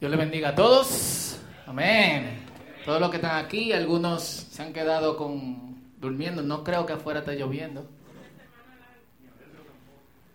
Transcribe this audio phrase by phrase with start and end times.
[0.00, 1.38] Dios le bendiga a todos.
[1.66, 2.46] Amén.
[2.86, 6.40] Todos los que están aquí, algunos se han quedado con durmiendo.
[6.40, 7.86] No creo que afuera esté lloviendo.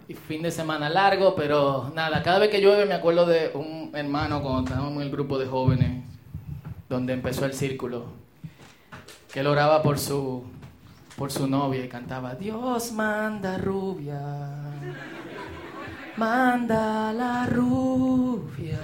[0.08, 3.90] Y fin de semana largo, pero nada, cada vez que llueve me acuerdo de un
[3.96, 6.04] hermano cuando estábamos en el grupo de jóvenes,
[6.88, 8.06] donde empezó el círculo,
[9.34, 10.44] que él oraba por su,
[11.18, 14.22] por su novia y cantaba, Dios manda rubia,
[16.18, 18.80] manda la rubia.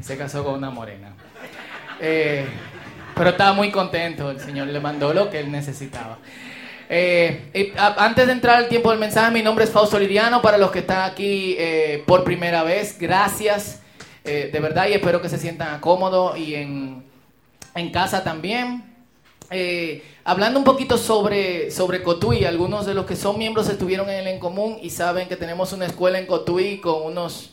[0.00, 1.14] Se casó con una morena.
[2.00, 2.46] Eh,
[3.18, 6.18] pero estaba muy contento, el Señor le mandó lo que él necesitaba.
[6.90, 10.40] Eh, antes de entrar al tiempo del mensaje, mi nombre es Fausto Liriano.
[10.40, 13.82] Para los que están aquí eh, por primera vez, gracias
[14.24, 17.04] eh, de verdad y espero que se sientan cómodos y en,
[17.74, 18.84] en casa también.
[20.24, 24.26] Hablando un poquito sobre, sobre Cotuí, algunos de los que son miembros estuvieron en el
[24.28, 27.52] En Común y saben que tenemos una escuela en Cotuí con unos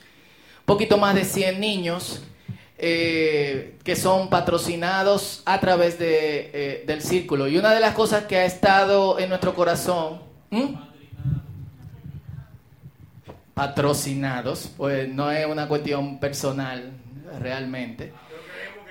[0.66, 2.22] poquito más de 100 niños
[2.78, 7.48] eh, que son patrocinados a través de, eh, del círculo.
[7.48, 10.20] Y una de las cosas que ha estado en nuestro corazón,
[10.50, 10.74] ¿Mm?
[13.54, 16.92] patrocinados, pues no es una cuestión personal
[17.40, 18.12] realmente.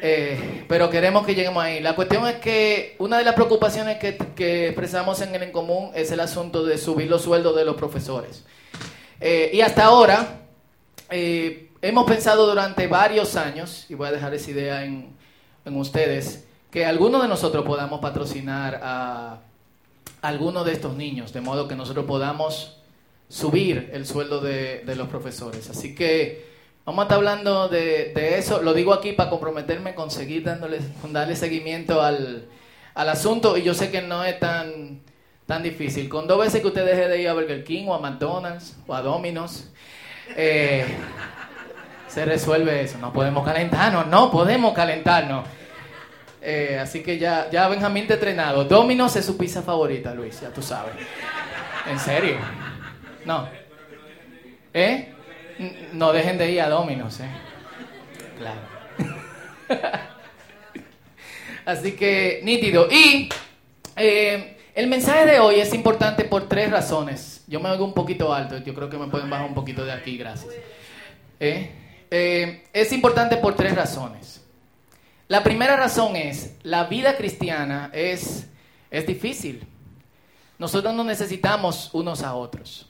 [0.01, 1.81] Eh, pero queremos que lleguemos ahí.
[1.81, 5.91] La cuestión es que una de las preocupaciones que, que expresamos en el en común
[5.95, 8.45] es el asunto de subir los sueldos de los profesores.
[9.21, 10.41] Y hasta ahora
[11.89, 15.15] hemos pensado durante varios años, y voy a dejar esa idea en,
[15.65, 19.41] en ustedes, que algunos de nosotros podamos patrocinar a
[20.23, 22.79] algunos de estos niños, de modo que nosotros podamos
[23.29, 25.69] subir el sueldo de, de los profesores.
[25.69, 26.47] Así que
[26.87, 28.63] vamos a estar hablando de, de eso.
[28.63, 32.47] Lo digo aquí para comprometerme con seguir darle seguimiento al,
[32.95, 33.57] al asunto.
[33.59, 35.01] Y yo sé que no es tan,
[35.47, 36.09] tan difícil.
[36.09, 38.95] Con dos veces que usted deje de ir a Burger King o a McDonald's o
[38.95, 39.69] a Domino's,
[40.37, 40.87] eh,
[42.15, 42.97] se resuelve eso.
[42.99, 45.45] No podemos calentarnos, no podemos calentarnos.
[46.41, 48.65] Eh, así que ya, ya Benjamín te entrenado.
[48.65, 50.95] Domino's es su pizza favorita, Luis, ya tú sabes.
[51.91, 52.37] ¿En serio?
[53.25, 53.49] No.
[54.73, 55.13] ¿Eh?
[55.93, 57.31] No dejen de ir a Domino's, ¿eh?
[58.39, 58.61] Claro.
[61.65, 62.89] Así que, nítido.
[62.93, 63.29] Y
[63.97, 67.43] eh, el mensaje de hoy es importante por tres razones.
[67.49, 69.93] Yo me oigo un poquito alto, yo creo que me pueden bajar un poquito de
[69.93, 70.55] aquí, gracias.
[71.41, 71.84] ¿Eh?
[72.17, 74.41] Eh, es importante por tres razones.
[75.27, 78.47] La primera razón es, la vida cristiana es,
[78.93, 79.67] es difícil.
[80.57, 82.87] Nosotros nos necesitamos unos a otros.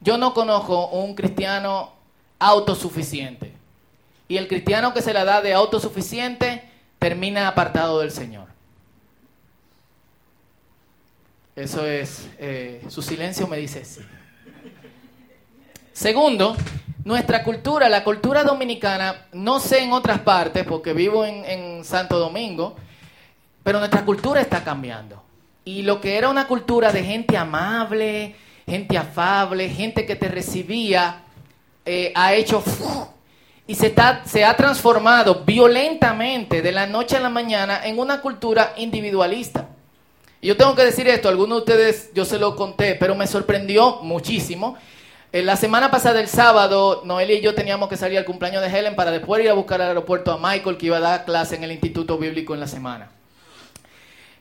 [0.00, 1.94] Yo no conozco un cristiano
[2.38, 3.54] autosuficiente.
[4.28, 6.62] Y el cristiano que se la da de autosuficiente
[7.00, 8.46] termina apartado del Señor.
[11.56, 14.02] Eso es, eh, su silencio me dice sí.
[15.92, 16.56] Segundo,
[17.08, 22.76] nuestra cultura, la cultura dominicana, no sé en otras partes, porque vivo en, Santo Domingo,
[23.62, 25.22] pero nuestra cultura está cambiando.
[25.64, 28.36] Y lo que era una cultura de gente amable,
[28.66, 31.22] gente afable, gente que te recibía,
[31.86, 32.62] eh, ha hecho...
[33.66, 38.20] Y se, está- se ha transformado violentamente de la noche a la mañana en una
[38.20, 39.66] cultura individualista.
[40.42, 43.26] Y yo tengo que decir esto, algunos de ustedes yo se lo conté, pero me
[43.26, 44.76] sorprendió muchísimo.
[45.30, 48.68] Eh, la semana pasada, el sábado, Noelia y yo teníamos que salir al cumpleaños de
[48.68, 51.56] Helen para después ir a buscar al aeropuerto a Michael, que iba a dar clase
[51.56, 53.10] en el Instituto Bíblico en la semana.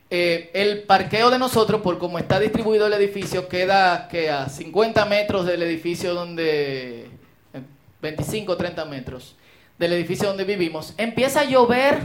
[0.09, 5.03] Eh, el parqueo de nosotros, por cómo está distribuido el edificio, queda que a 50
[5.05, 7.09] metros del edificio donde,
[7.53, 7.61] eh,
[8.01, 9.35] 25 o 30 metros
[9.77, 10.93] del edificio donde vivimos.
[10.97, 11.99] Empieza a llover,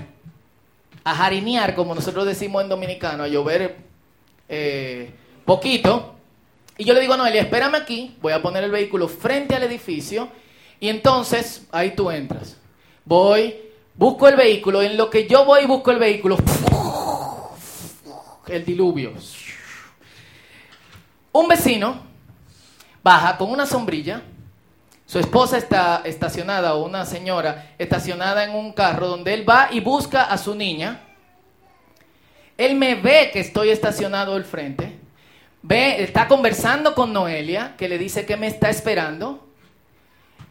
[1.04, 3.76] a jarinear, como nosotros decimos en dominicano, a llover
[4.48, 5.12] eh,
[5.44, 6.11] poquito.
[6.82, 9.62] Y yo le digo a Noelia, espérame aquí, voy a poner el vehículo frente al
[9.62, 10.28] edificio
[10.80, 12.56] y entonces ahí tú entras.
[13.04, 13.54] Voy,
[13.94, 16.36] busco el vehículo, en lo que yo voy y busco el vehículo,
[18.48, 19.12] el diluvio.
[21.30, 22.02] Un vecino
[23.00, 24.20] baja con una sombrilla,
[25.06, 29.78] su esposa está estacionada, o una señora estacionada en un carro donde él va y
[29.78, 31.00] busca a su niña.
[32.58, 34.91] Él me ve que estoy estacionado al frente.
[35.62, 39.48] Ve, está conversando con Noelia, que le dice que me está esperando.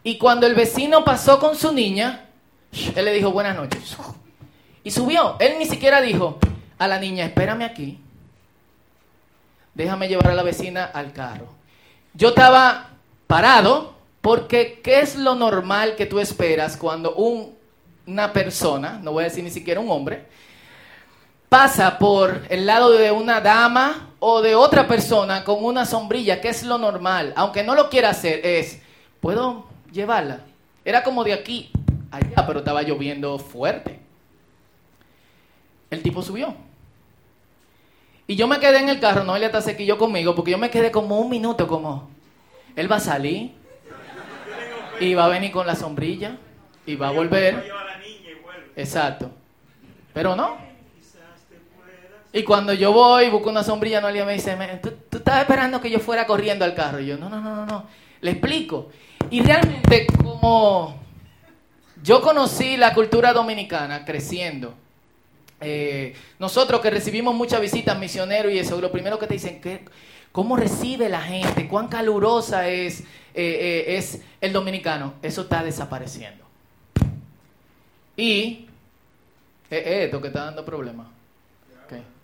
[0.02, 2.26] Y cuando el vecino pasó con su niña,
[2.94, 3.96] él le dijo buenas noches.
[4.82, 5.36] Y subió.
[5.38, 6.38] Él ni siquiera dijo
[6.78, 8.00] a la niña, espérame aquí.
[9.74, 11.48] Déjame llevar a la vecina al carro.
[12.14, 12.90] Yo estaba
[13.26, 17.54] parado porque ¿qué es lo normal que tú esperas cuando un-
[18.06, 20.26] una persona, no voy a decir ni siquiera un hombre,
[21.52, 26.48] pasa por el lado de una dama o de otra persona con una sombrilla, ¿qué
[26.48, 27.34] es lo normal?
[27.36, 28.80] Aunque no lo quiera hacer, es,
[29.20, 30.40] ¿puedo llevarla?
[30.82, 31.70] Era como de aquí
[32.10, 34.00] allá, pero estaba lloviendo fuerte.
[35.90, 36.54] El tipo subió.
[38.26, 40.70] Y yo me quedé en el carro, no él está sequillo conmigo, porque yo me
[40.70, 42.08] quedé como un minuto, como,
[42.76, 43.52] él va a salir,
[45.00, 46.38] y va a venir con la sombrilla,
[46.86, 47.70] y va a volver.
[48.74, 49.30] Exacto.
[50.14, 50.71] Pero no.
[52.32, 55.90] Y cuando yo voy, busco una sombrilla, no alguien me dice, ¿tú, estabas esperando que
[55.90, 57.00] yo fuera corriendo al carro.
[57.00, 57.86] Y yo, no, no, no, no, no.
[58.22, 58.90] Le explico.
[59.30, 60.98] Y realmente, como
[62.02, 64.74] yo conocí la cultura dominicana creciendo,
[65.60, 69.84] eh, nosotros que recibimos muchas visitas misioneros y eso, lo primero que te dicen, ¿qué,
[70.32, 71.68] ¿cómo recibe la gente?
[71.68, 75.14] ¿Cuán calurosa es, eh, eh, es el dominicano?
[75.22, 76.44] Eso está desapareciendo.
[78.16, 78.66] Y
[79.70, 81.21] esto que está dando problemas.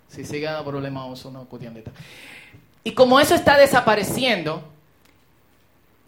[0.09, 1.85] Si sigue dando problemas, vamos a una cuestión de
[2.85, 4.63] Y como eso está desapareciendo,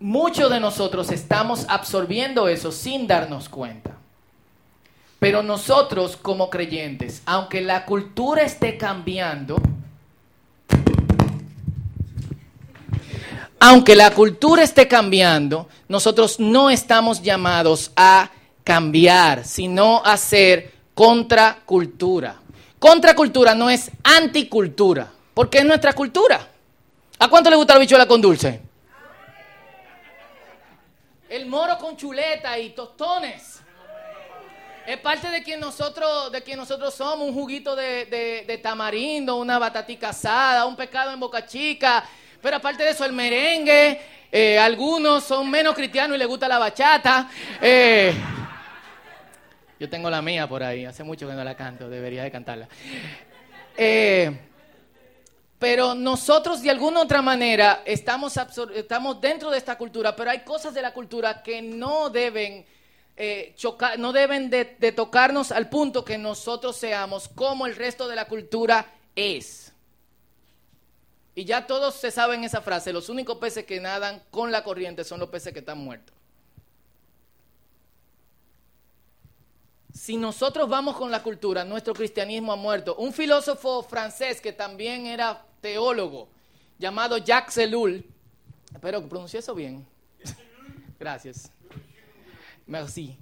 [0.00, 3.93] muchos de nosotros estamos absorbiendo eso sin darnos cuenta.
[5.19, 9.56] Pero nosotros como creyentes, aunque la cultura esté cambiando,
[13.61, 18.31] aunque la cultura esté cambiando, nosotros no estamos llamados a
[18.64, 22.39] cambiar, sino a ser contracultura.
[22.80, 26.48] Contracultura no es anticultura, porque es nuestra cultura.
[27.18, 28.58] ¿A cuánto le gusta la bichuela con dulce?
[31.28, 33.60] El moro con chuleta y tostones.
[34.86, 40.08] Es parte de quien nosotros, de quien nosotros somos, un juguito de, tamarindo, una batatica
[40.08, 42.02] asada, un pescado en boca chica.
[42.40, 44.00] Pero aparte de eso, el merengue,
[44.32, 47.30] eh, algunos son menos cristianos y les gusta la bachata.
[47.60, 48.14] Eh,
[49.80, 52.68] yo tengo la mía por ahí, hace mucho que no la canto, debería de cantarla.
[53.78, 54.30] Eh,
[55.58, 58.34] pero nosotros de alguna otra manera estamos,
[59.22, 62.66] dentro de esta cultura, pero hay cosas de la cultura que no deben
[63.16, 68.16] eh, chocar, no deben de, tocarnos al punto que nosotros seamos como el resto de
[68.16, 68.86] la cultura
[69.16, 69.72] es.
[71.34, 75.04] Y ya todos se saben esa frase, los únicos peces que nadan con la corriente
[75.04, 76.19] son los peces que están muertos.
[80.00, 82.97] Si nosotros vamos con la cultura, nuestro cristianismo ha muerto.
[82.97, 86.26] Un filósofo francés que también era teólogo,
[86.79, 88.02] llamado Jacques Ellul,
[88.73, 89.87] espero que pronuncie eso bien.
[90.99, 91.52] Gracias.
[92.67, 93.14] Merci.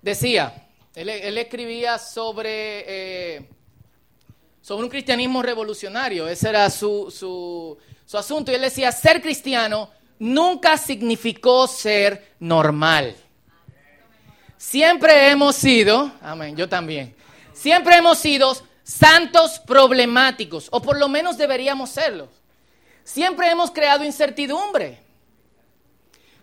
[0.00, 3.48] Decía, él, escribía sobre, eh,
[4.62, 7.76] sobre un cristianismo revolucionario, ese era su, su,
[8.06, 13.14] su asunto, y él decía, ser cristiano nunca significó ser normal.
[14.58, 17.14] Siempre hemos sido, amén, yo también,
[17.52, 22.28] siempre hemos sido santos problemáticos, o por lo menos deberíamos serlo.
[23.04, 24.98] Siempre hemos creado incertidumbre.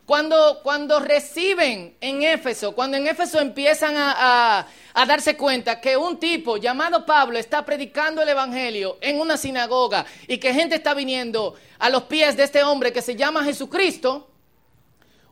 [0.05, 6.17] Cuando, cuando reciben en Éfeso, cuando en Éfeso empiezan a, a, darse cuenta que un
[6.17, 11.55] tipo llamado Pablo está predicando el Evangelio en una sinagoga y que gente está viniendo
[11.79, 14.29] a los pies de este hombre que se llama Jesucristo,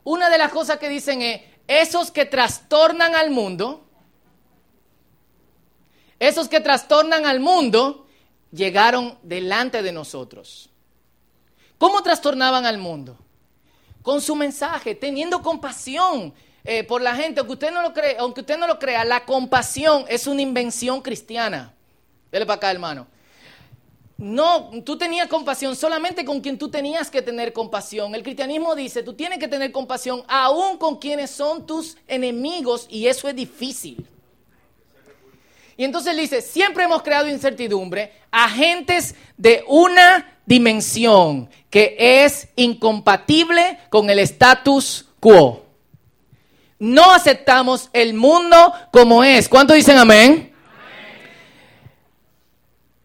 [0.03, 3.85] una de las cosas que dicen es, esos que trastornan al mundo,
[6.19, 8.07] esos que trastornan al mundo,
[8.51, 10.69] llegaron delante de nosotros.
[11.77, 13.17] ¿Cómo trastornaban al mundo?
[14.03, 16.33] con su mensaje, teniendo compasión
[16.63, 17.39] eh, por la gente.
[17.39, 21.01] Aunque usted, no lo cree, aunque usted no lo crea, la compasión es una invención
[21.01, 21.73] cristiana.
[22.31, 23.07] Dele para acá, hermano.
[24.23, 28.15] No, tú tenías compasión solamente con quien tú tenías que tener compasión.
[28.15, 33.07] El cristianismo dice, tú tienes que tener compasión aún con quienes son tus enemigos y
[33.07, 34.07] eso es difícil.
[35.75, 44.09] Y entonces dice, siempre hemos creado incertidumbre, agentes de una dimensión que es incompatible con
[44.09, 45.65] el status quo.
[46.79, 49.49] No aceptamos el mundo como es.
[49.49, 50.52] ¿Cuánto dicen amén?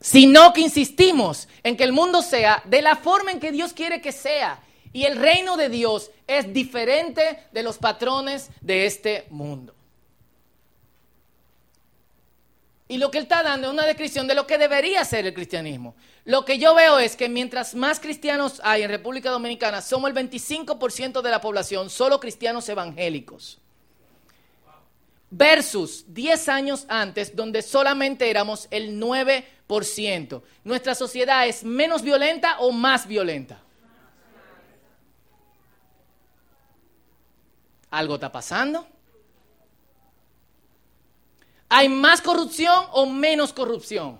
[0.00, 4.00] Sino que insistimos en que el mundo sea de la forma en que Dios quiere
[4.00, 4.60] que sea.
[4.92, 9.74] Y el reino de Dios es diferente de los patrones de este mundo.
[12.88, 15.34] Y lo que él está dando es una descripción de lo que debería ser el
[15.34, 15.94] cristianismo.
[16.24, 20.16] Lo que yo veo es que mientras más cristianos hay en República Dominicana, somos el
[20.16, 23.58] 25% de la población, solo cristianos evangélicos.
[25.30, 30.42] Versus 10 años antes, donde solamente éramos el 9%.
[30.64, 33.60] Nuestra sociedad es menos violenta o más violenta.
[37.90, 38.86] ¿Algo está pasando?
[41.68, 44.18] ¿Hay más corrupción o menos corrupción?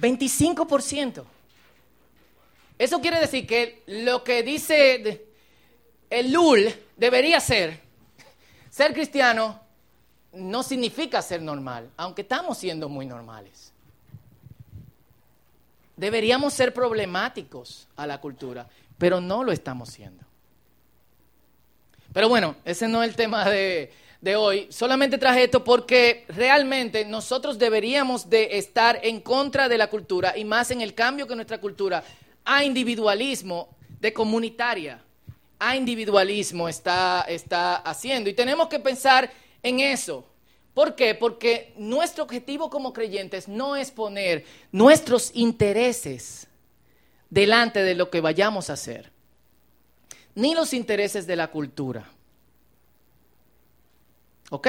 [0.00, 1.24] ¿25%?
[2.78, 5.26] Eso quiere decir que lo que dice
[6.12, 7.80] el LUL debería ser,
[8.70, 9.60] ser cristiano
[10.34, 13.72] no significa ser normal, aunque estamos siendo muy normales.
[15.96, 20.22] Deberíamos ser problemáticos a la cultura, pero no lo estamos siendo.
[22.12, 23.90] Pero bueno, ese no es el tema de,
[24.20, 24.66] de hoy.
[24.70, 30.44] Solamente traje esto porque realmente nosotros deberíamos de estar en contra de la cultura y
[30.44, 32.04] más en el cambio que nuestra cultura
[32.44, 35.02] a individualismo de comunitaria,
[35.64, 38.28] a individualismo está, está haciendo.
[38.28, 40.26] Y tenemos que pensar en eso.
[40.74, 41.14] ¿Por qué?
[41.14, 46.48] Porque nuestro objetivo como creyentes no es poner nuestros intereses
[47.30, 49.12] delante de lo que vayamos a hacer,
[50.34, 52.10] ni los intereses de la cultura.
[54.50, 54.66] ¿Ok?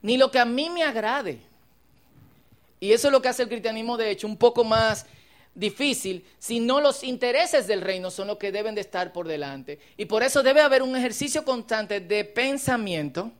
[0.00, 1.40] Ni lo que a mí me agrade.
[2.80, 5.04] Y eso es lo que hace el cristianismo, de hecho, un poco más
[5.54, 9.78] difícil, sino los intereses del reino son los que deben de estar por delante.
[9.96, 13.32] Y por eso debe haber un ejercicio constante de pensamiento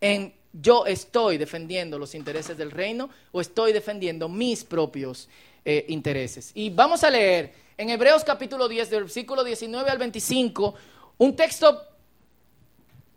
[0.00, 5.28] en yo estoy defendiendo los intereses del reino o estoy defendiendo mis propios
[5.64, 6.50] eh, intereses.
[6.54, 10.74] Y vamos a leer en Hebreos capítulo 10, del versículo 19 al 25,
[11.18, 11.82] un texto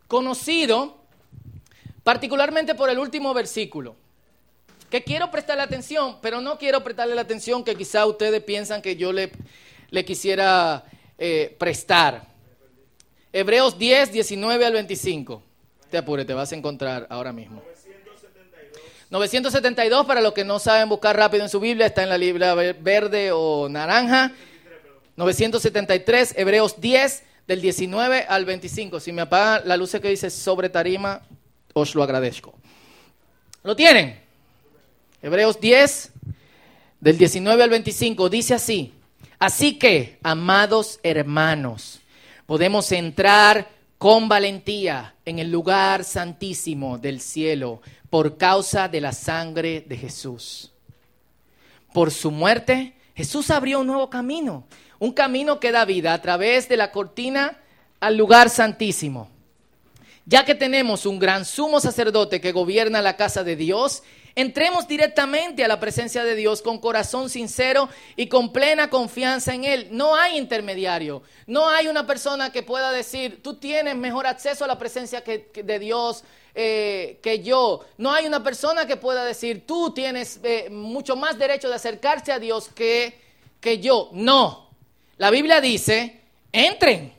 [0.06, 0.98] conocido
[2.02, 3.96] particularmente por el último versículo,
[4.90, 8.96] que quiero prestarle atención, pero no quiero prestarle la atención que quizá ustedes piensan que
[8.96, 9.30] yo le,
[9.90, 10.84] le quisiera
[11.16, 12.26] eh, prestar.
[13.32, 15.42] Hebreos 10, 19 al 25.
[15.90, 17.62] Te apure, te vas a encontrar ahora mismo.
[19.10, 22.54] 972 para los que no saben buscar rápido en su Biblia, está en la Biblia
[22.54, 24.32] verde o naranja.
[25.16, 29.00] 973, Hebreos 10, del 19 al 25.
[29.00, 31.22] Si me apaga la luz que dice sobre tarima,
[31.74, 32.54] os lo agradezco.
[33.62, 34.29] ¿Lo tienen?
[35.22, 36.12] Hebreos 10,
[36.98, 38.94] del 19 al 25, dice así.
[39.38, 42.00] Así que, amados hermanos,
[42.46, 49.82] podemos entrar con valentía en el lugar santísimo del cielo por causa de la sangre
[49.82, 50.72] de Jesús.
[51.92, 54.64] Por su muerte, Jesús abrió un nuevo camino,
[54.98, 57.58] un camino que da vida a través de la cortina
[58.00, 59.28] al lugar santísimo.
[60.24, 64.02] Ya que tenemos un gran sumo sacerdote que gobierna la casa de Dios,
[64.40, 69.64] Entremos directamente a la presencia de Dios con corazón sincero y con plena confianza en
[69.64, 69.88] Él.
[69.90, 71.22] No hay intermediario.
[71.46, 75.78] No hay una persona que pueda decir, tú tienes mejor acceso a la presencia de
[75.78, 77.84] Dios eh, que yo.
[77.98, 82.32] No hay una persona que pueda decir, tú tienes eh, mucho más derecho de acercarse
[82.32, 83.20] a Dios que,
[83.60, 84.08] que yo.
[84.12, 84.70] No.
[85.18, 86.18] La Biblia dice,
[86.50, 87.12] entren.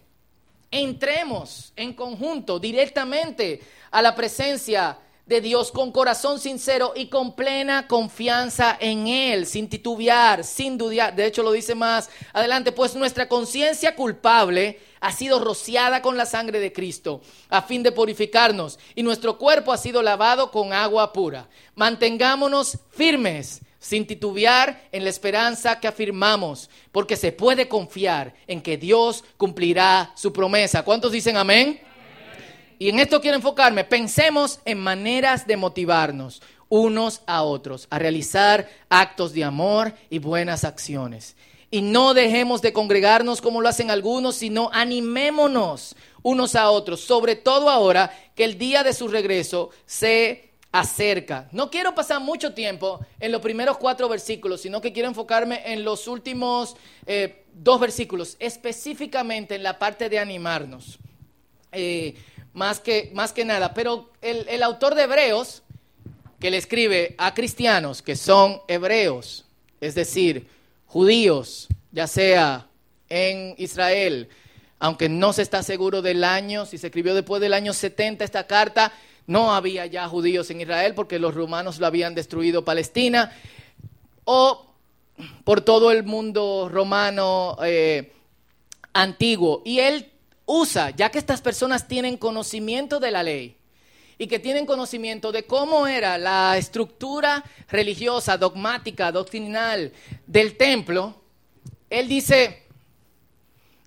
[0.71, 3.61] Entremos en conjunto directamente
[3.91, 9.69] a la presencia de Dios con corazón sincero y con plena confianza en Él, sin
[9.69, 11.15] titubear, sin dudar.
[11.15, 16.25] De hecho, lo dice más adelante, pues nuestra conciencia culpable ha sido rociada con la
[16.25, 21.13] sangre de Cristo a fin de purificarnos y nuestro cuerpo ha sido lavado con agua
[21.13, 21.47] pura.
[21.75, 28.77] Mantengámonos firmes sin titubear en la esperanza que afirmamos, porque se puede confiar en que
[28.77, 30.83] Dios cumplirá su promesa.
[30.83, 31.81] ¿Cuántos dicen amén?
[32.81, 33.83] Y en esto quiero enfocarme.
[33.83, 40.63] Pensemos en maneras de motivarnos unos a otros, a realizar actos de amor y buenas
[40.63, 41.35] acciones.
[41.69, 47.35] Y no dejemos de congregarnos como lo hacen algunos, sino animémonos unos a otros, sobre
[47.35, 51.50] todo ahora que el día de su regreso se acerca.
[51.51, 55.83] No quiero pasar mucho tiempo en los primeros cuatro versículos, sino que quiero enfocarme en
[55.83, 60.97] los últimos eh, dos versículos, específicamente en la parte de animarnos.
[61.73, 62.15] Eh,
[62.53, 63.74] más que, más que nada.
[63.74, 65.63] Pero el, el autor de Hebreos,
[66.39, 69.46] que le escribe a cristianos que son hebreos,
[69.79, 70.48] es decir,
[70.88, 72.67] judíos, ya sea
[73.10, 74.29] en Israel,
[74.79, 78.48] aunque no se está seguro del año, si se escribió después del año 70 esta
[78.48, 78.91] carta,
[79.27, 83.31] no había ya judíos en Israel porque los romanos lo habían destruido Palestina,
[84.25, 84.65] o
[85.43, 88.12] por todo el mundo romano eh,
[88.93, 89.62] antiguo.
[89.65, 90.10] Y él
[90.51, 93.55] usa, ya que estas personas tienen conocimiento de la ley
[94.17, 99.93] y que tienen conocimiento de cómo era la estructura religiosa, dogmática, doctrinal
[100.27, 101.22] del templo,
[101.89, 102.63] él dice,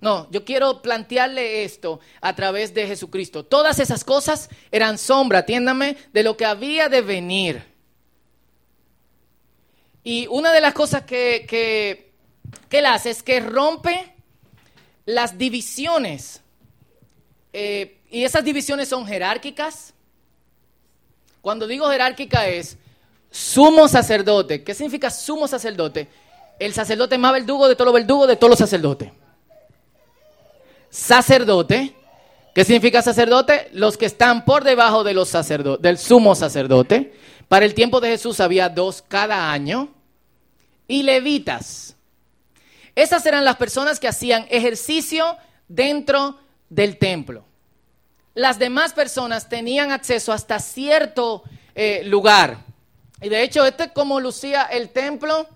[0.01, 3.45] no, yo quiero plantearle esto a través de Jesucristo.
[3.45, 7.63] Todas esas cosas eran sombra, atiéndame, de lo que había de venir.
[10.03, 12.11] Y una de las cosas que, que,
[12.69, 14.13] que él hace es que rompe
[15.05, 16.41] las divisiones
[17.57, 19.93] eh, y esas divisiones son jerárquicas.
[21.41, 22.77] Cuando digo jerárquica es
[23.31, 24.63] sumo sacerdote.
[24.63, 26.07] ¿Qué significa sumo sacerdote?
[26.59, 29.11] el sacerdote más verdugo de todos los verdugos de todos los sacerdotes.
[30.89, 31.93] Sacerdote,
[32.53, 33.69] ¿qué significa sacerdote?
[33.73, 35.31] Los que están por debajo de los
[35.81, 37.13] del sumo sacerdote.
[37.49, 39.89] Para el tiempo de Jesús había dos cada año.
[40.87, 41.95] Y levitas.
[42.95, 45.35] Esas eran las personas que hacían ejercicio
[45.67, 46.37] dentro
[46.75, 47.45] del templo.
[48.33, 52.57] Las demás personas tenían acceso hasta cierto eh, lugar.
[53.21, 55.47] Y de hecho, este es como lucía el templo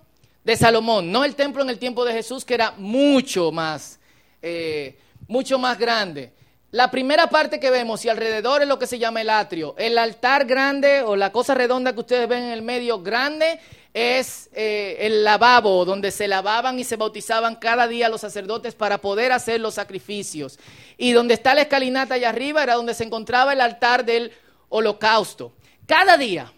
[0.45, 3.99] de Salomón, no el templo en el tiempo de Jesús, que era mucho más,
[4.41, 4.97] eh,
[5.27, 6.31] mucho más grande.
[6.71, 9.75] La primera parte que vemos y alrededor es lo que se llama el atrio.
[9.77, 13.59] El altar grande o la cosa redonda que ustedes ven en el medio grande
[13.93, 18.99] es eh, el lavabo donde se lavaban y se bautizaban cada día los sacerdotes para
[18.99, 20.59] poder hacer los sacrificios.
[20.97, 24.31] Y donde está la escalinata allá arriba era donde se encontraba el altar del
[24.69, 25.53] holocausto.
[25.85, 26.51] Cada día,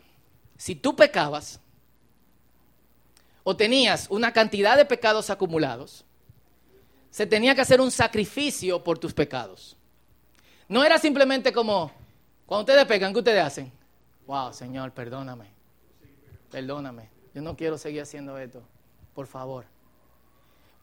[0.58, 1.60] si tú pecabas
[3.44, 6.04] o tenías una cantidad de pecados acumulados,
[7.10, 9.78] se tenía que hacer un sacrificio por tus pecados.
[10.68, 11.92] No era simplemente como,
[12.46, 13.72] cuando ustedes pecan, ¿qué ustedes hacen?
[14.28, 15.46] Wow, Señor, perdóname.
[16.50, 17.21] Perdóname.
[17.34, 18.62] Yo no quiero seguir haciendo esto.
[19.14, 19.66] Por favor.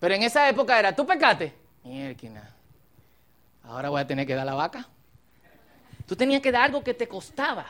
[0.00, 1.52] Pero en esa época era, ¿tú pecaste?
[1.84, 2.54] Mierda.
[3.64, 4.88] Ahora voy a tener que dar la vaca.
[6.06, 7.66] Tú tenías que dar algo que te costaba.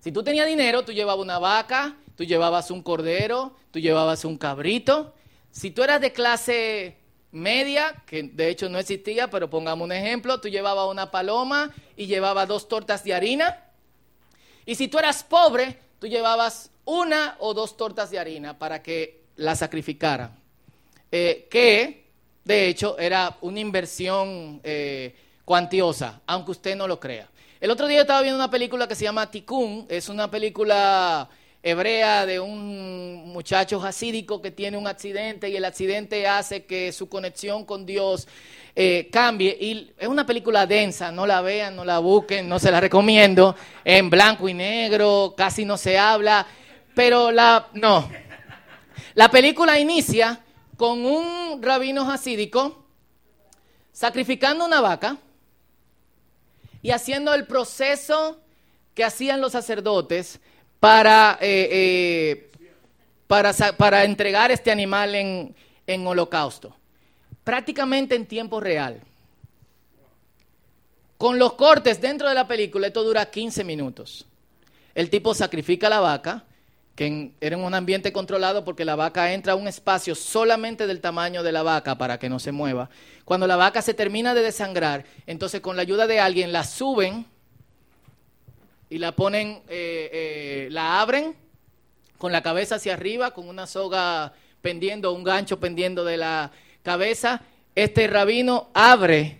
[0.00, 4.38] Si tú tenías dinero, tú llevabas una vaca, tú llevabas un cordero, tú llevabas un
[4.38, 5.14] cabrito.
[5.50, 6.96] Si tú eras de clase
[7.30, 12.06] media, que de hecho no existía, pero pongamos un ejemplo, tú llevabas una paloma y
[12.06, 13.64] llevabas dos tortas de harina.
[14.64, 19.20] Y si tú eras pobre, tú llevabas una o dos tortas de harina para que
[19.36, 20.34] la sacrificaran.
[21.12, 22.06] Eh, que,
[22.44, 25.14] de hecho, era una inversión eh,
[25.44, 27.28] cuantiosa, aunque usted no lo crea.
[27.60, 31.28] El otro día estaba viendo una película que se llama Tikkun, es una película
[31.62, 37.08] hebrea de un muchacho hasídico que tiene un accidente y el accidente hace que su
[37.08, 38.28] conexión con Dios
[38.76, 39.56] eh, cambie.
[39.60, 43.56] Y es una película densa, no la vean, no la busquen, no se la recomiendo.
[43.84, 46.46] En blanco y negro, casi no se habla,
[46.96, 48.08] pero la, no.
[49.12, 50.40] La película inicia
[50.78, 52.86] con un rabino hasídico
[53.92, 55.18] sacrificando una vaca
[56.80, 58.40] y haciendo el proceso
[58.94, 60.40] que hacían los sacerdotes
[60.80, 62.50] para, eh, eh,
[63.26, 65.54] para, para, entregar este animal en,
[65.86, 66.74] en holocausto.
[67.44, 69.02] Prácticamente en tiempo real.
[71.18, 74.24] Con los cortes dentro de la película, esto dura 15 minutos.
[74.94, 76.45] El tipo sacrifica la vaca,
[76.96, 81.02] que era en un ambiente controlado porque la vaca entra a un espacio solamente del
[81.02, 82.88] tamaño de la vaca para que no se mueva.
[83.26, 87.26] Cuando la vaca se termina de desangrar, entonces con la ayuda de alguien la suben
[88.88, 91.36] y la ponen, eh, eh, la abren
[92.16, 94.32] con la cabeza hacia arriba, con una soga
[94.62, 96.50] pendiendo, un gancho pendiendo de la
[96.82, 97.42] cabeza.
[97.74, 99.36] Este rabino abre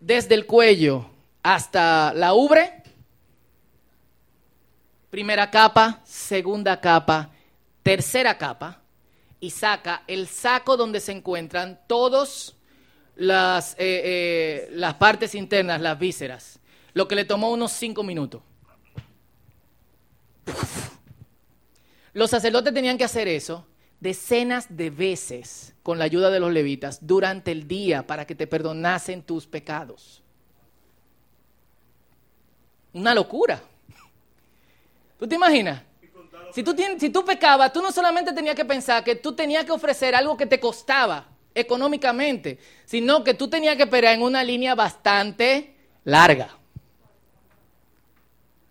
[0.00, 1.10] desde el cuello
[1.42, 2.83] hasta la ubre,
[5.14, 7.30] primera capa, segunda capa,
[7.84, 8.82] tercera capa,
[9.38, 12.56] y saca el saco donde se encuentran todas
[13.14, 16.58] las, eh, las partes internas, las vísceras,
[16.94, 18.42] lo que le tomó unos cinco minutos.
[22.12, 23.68] Los sacerdotes tenían que hacer eso
[24.00, 28.48] decenas de veces con la ayuda de los levitas durante el día para que te
[28.48, 30.24] perdonasen tus pecados.
[32.92, 33.62] Una locura.
[35.18, 35.82] ¿Tú te imaginas?
[36.54, 36.76] Si tú,
[37.12, 40.46] tú pecabas, tú no solamente tenías que pensar que tú tenías que ofrecer algo que
[40.46, 45.74] te costaba económicamente, sino que tú tenías que esperar en una línea bastante
[46.04, 46.56] larga.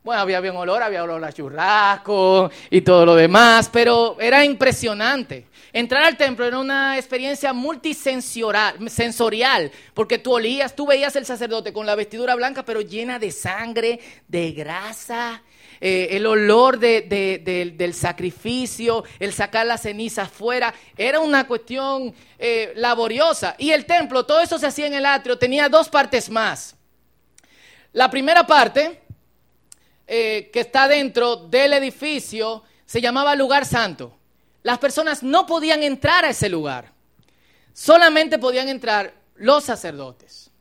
[0.03, 5.47] Bueno, había bien olor, había olor a churrasco y todo lo demás, pero era impresionante.
[5.71, 11.85] Entrar al templo era una experiencia multisensorial, porque tú olías, tú veías el sacerdote con
[11.85, 15.41] la vestidura blanca, pero llena de sangre, de grasa,
[15.85, 23.55] eh, el olor del sacrificio, el sacar la ceniza fuera, era una cuestión eh, laboriosa.
[23.57, 26.77] Y el templo, todo eso se hacía en el atrio, tenía dos partes más.
[27.91, 29.01] La primera parte
[30.07, 34.17] eh, que está dentro del edificio se llamaba lugar santo.
[34.61, 36.93] Las personas no podían entrar a ese lugar.
[37.73, 40.52] Solamente podían entrar los sacerdotes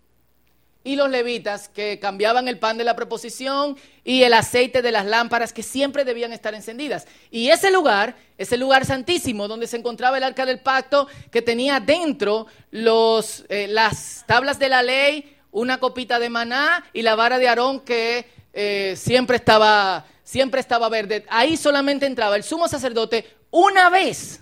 [0.85, 5.07] y los levitas que cambiaban el pan de la preposición y el aceite de las
[5.07, 7.07] lámparas que siempre debían estar encendidas.
[7.31, 11.81] Y ese lugar, ese lugar santísimo donde se encontraba el arca del pacto que tenía
[11.81, 17.39] dentro los, eh, las tablas de la ley, una copita de maná y la vara
[17.39, 21.25] de Aarón que eh, siempre, estaba, siempre estaba verde.
[21.29, 24.41] Ahí solamente entraba el sumo sacerdote una vez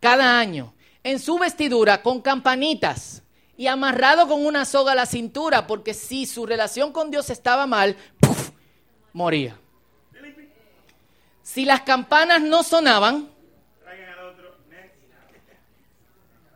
[0.00, 0.74] cada año.
[1.04, 3.21] en su vestidura con campanitas
[3.56, 7.66] y amarrado con una soga a la cintura, porque si su relación con Dios estaba
[7.66, 7.96] mal,
[9.12, 9.56] moría.
[11.42, 13.28] Si las campanas no sonaban,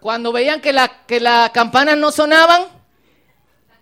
[0.01, 2.67] cuando veían que, la, que las campanas no sonaban,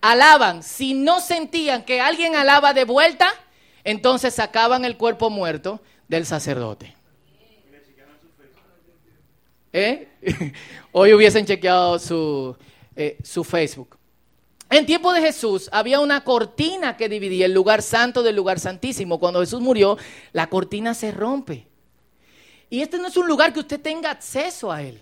[0.01, 0.63] alaban.
[0.63, 3.29] Si no sentían que alguien alaba de vuelta,
[3.85, 6.95] entonces sacaban el cuerpo muerto del sacerdote.
[9.73, 10.09] ¿Eh?
[10.93, 12.57] Hoy hubiesen chequeado su,
[12.97, 13.97] eh, su Facebook.
[14.71, 19.21] En tiempo de Jesús había una cortina que dividía el lugar santo del lugar santísimo.
[19.21, 19.97] Cuando Jesús murió,
[20.33, 21.67] la cortina se rompe.
[22.71, 25.01] Y este no es un lugar que usted tenga acceso a él.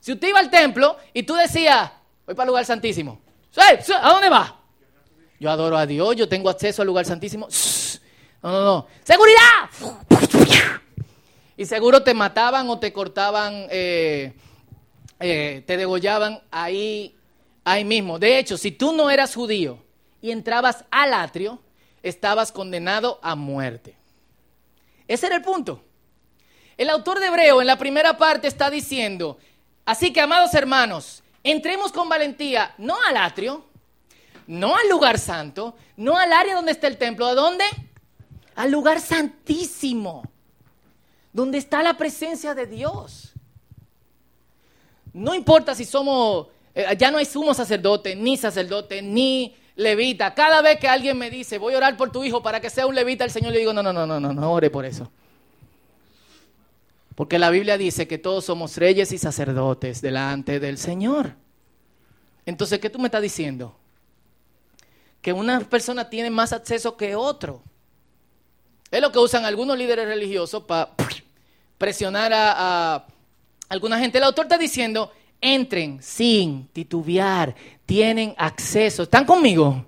[0.00, 1.90] Si usted iba al templo y tú decías,
[2.26, 3.20] voy para el lugar santísimo.
[3.56, 4.60] ¿A dónde va?
[5.38, 7.48] Yo adoro a Dios, yo tengo acceso al lugar santísimo.
[8.42, 8.86] No, no, no.
[9.02, 9.70] ¡Seguridad!
[11.56, 14.34] Y seguro te mataban o te cortaban, eh,
[15.20, 17.15] eh, te degollaban ahí
[17.66, 18.18] ahí mismo.
[18.20, 19.82] De hecho, si tú no eras judío
[20.22, 21.60] y entrabas al atrio,
[22.00, 23.96] estabas condenado a muerte.
[25.08, 25.82] Ese era el punto.
[26.76, 29.38] El autor de Hebreo en la primera parte está diciendo,
[29.84, 33.64] así que amados hermanos, entremos con valentía, no al atrio,
[34.46, 37.64] no al lugar santo, no al área donde está el templo, ¿a dónde?
[38.54, 40.22] Al lugar santísimo,
[41.32, 43.32] donde está la presencia de Dios.
[45.12, 46.48] No importa si somos
[46.98, 50.34] ya no hay sumo sacerdote, ni sacerdote, ni levita.
[50.34, 52.86] Cada vez que alguien me dice, voy a orar por tu hijo para que sea
[52.86, 55.10] un levita, el Señor le digo, no, no, no, no, no, no ore por eso.
[57.14, 61.32] Porque la Biblia dice que todos somos reyes y sacerdotes delante del Señor.
[62.44, 63.74] Entonces, ¿qué tú me estás diciendo?
[65.22, 67.62] Que una persona tiene más acceso que otro.
[68.90, 70.90] Es lo que usan algunos líderes religiosos para
[71.78, 73.06] presionar a, a
[73.70, 74.18] alguna gente.
[74.18, 75.10] El autor está diciendo,
[75.40, 79.04] entren sin titubear, tienen acceso.
[79.04, 79.84] ¿Están conmigo?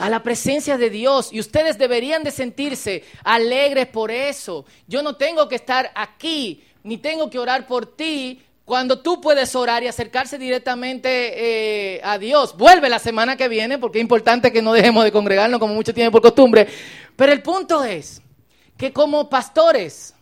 [0.00, 4.64] a la presencia de Dios y ustedes deberían de sentirse alegres por eso.
[4.88, 9.54] Yo no tengo que estar aquí, ni tengo que orar por ti cuando tú puedes
[9.54, 12.56] orar y acercarse directamente eh, a Dios.
[12.56, 15.94] Vuelve la semana que viene porque es importante que no dejemos de congregarnos como muchos
[15.94, 16.66] tienen por costumbre.
[17.14, 18.22] Pero el punto es
[18.78, 20.14] que como pastores,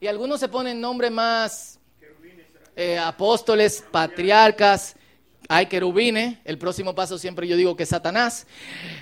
[0.00, 1.79] y algunos se ponen nombres más
[2.76, 4.96] eh, apóstoles, patriarcas,
[5.48, 8.46] hay querubines, el próximo paso siempre yo digo que es Satanás.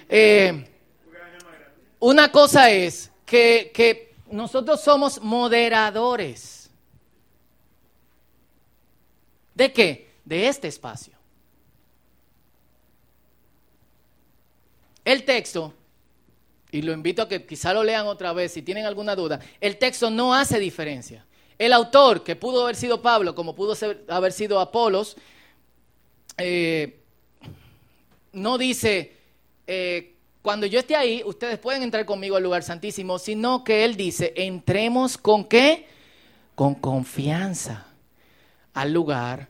[0.09, 0.67] Eh,
[1.99, 6.71] una cosa es que, que nosotros somos moderadores.
[9.55, 10.11] ¿De qué?
[10.25, 11.19] De este espacio.
[15.05, 15.75] El texto,
[16.71, 19.79] y lo invito a que quizá lo lean otra vez si tienen alguna duda, el
[19.79, 21.27] texto no hace diferencia.
[21.59, 23.75] El autor, que pudo haber sido Pablo, como pudo
[24.09, 25.17] haber sido Apolos,
[26.37, 27.01] eh,
[28.33, 29.13] no dice,
[29.67, 33.97] eh, cuando yo esté ahí, ustedes pueden entrar conmigo al lugar santísimo, sino que él
[33.97, 35.87] dice, entremos con qué?
[36.55, 37.87] Con confianza
[38.73, 39.49] al lugar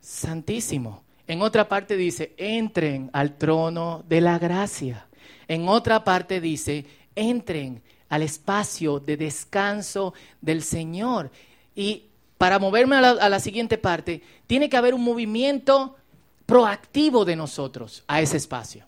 [0.00, 1.04] santísimo.
[1.28, 5.06] En otra parte dice, entren al trono de la gracia.
[5.48, 11.30] En otra parte dice, entren al espacio de descanso del Señor.
[11.74, 12.04] Y
[12.38, 15.96] para moverme a la, siguiente parte, tiene que haber un movimiento
[16.44, 18.84] proactivo de nosotros a ese espacio.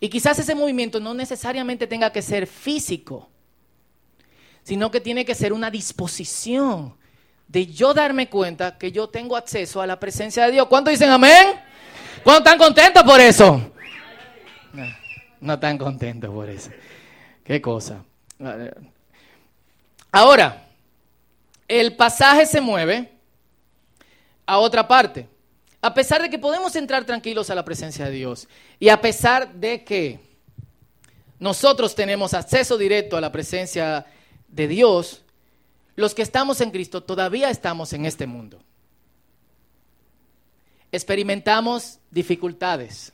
[0.00, 3.28] Y quizás ese movimiento no necesariamente tenga que ser físico,
[4.62, 6.94] sino que tiene que ser una disposición
[7.48, 10.68] de yo darme cuenta que yo tengo acceso a la presencia de Dios.
[10.68, 11.60] ¿Cuántos dicen amén?
[12.24, 13.72] ¿Cuántos están contentos por eso?
[14.72, 14.99] No
[15.60, 16.70] tan contento por eso.
[17.44, 18.04] Qué cosa.
[20.12, 20.66] Ahora,
[21.68, 23.10] el pasaje se mueve
[24.46, 25.28] a otra parte.
[25.82, 28.48] A pesar de que podemos entrar tranquilos a la presencia de Dios
[28.78, 30.20] y a pesar de que
[31.38, 34.04] nosotros tenemos acceso directo a la presencia
[34.48, 35.22] de Dios,
[35.96, 38.60] los que estamos en Cristo todavía estamos en este mundo.
[40.92, 43.12] Experimentamos dificultades.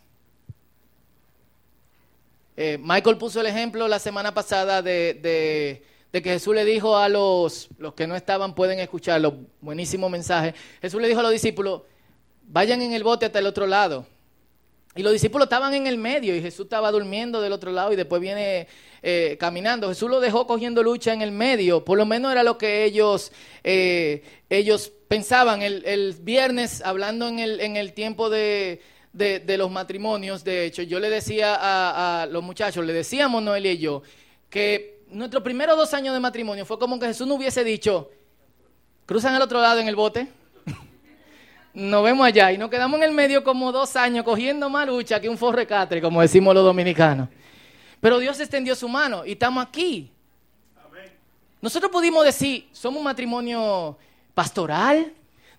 [2.57, 7.69] Eh, Michael puso el ejemplo la semana pasada de, que Jesús le dijo a los,
[7.79, 10.55] los que no estaban, pueden escucharlo, buenísimo mensaje.
[10.81, 11.83] Jesús le dijo a los discípulos,
[12.43, 14.07] vayan en el bote hasta el otro lado.
[14.97, 17.97] Y los discípulos estaban en el medio y Jesús estaba durmiendo del otro lado y
[17.97, 18.67] después viene
[19.03, 19.91] eh, caminando.
[19.91, 21.85] Jesús lo dejó cogiendo lucha en el medio.
[21.85, 23.31] Por lo menos era lo que ellos,
[23.63, 25.61] eh, ellos pensaban.
[25.61, 28.81] El, el, viernes, hablando en el, en el tiempo de,
[29.17, 33.79] de, los matrimonios, de hecho, yo le decía a, los muchachos, le decíamos Noelia y
[33.79, 34.03] yo,
[34.51, 38.11] que nuestros primeros dos años de matrimonio fue como que Jesús no hubiese dicho,
[39.07, 40.29] cruzan al otro lado en el bote,
[41.75, 45.19] nos vemos allá y nos quedamos en el medio como dos años cogiendo más lucha
[45.19, 47.29] que un forrecatre, como decimos los dominicanos.
[48.01, 50.13] Pero Dios extendió su mano y estamos aquí.
[51.63, 53.97] Nosotros pudimos decir, somos un matrimonio
[54.35, 55.11] pastoral,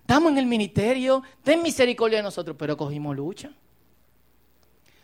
[0.08, 3.50] estamos en el ministerio, ten misericordia de nosotros, pero cogimos lucha.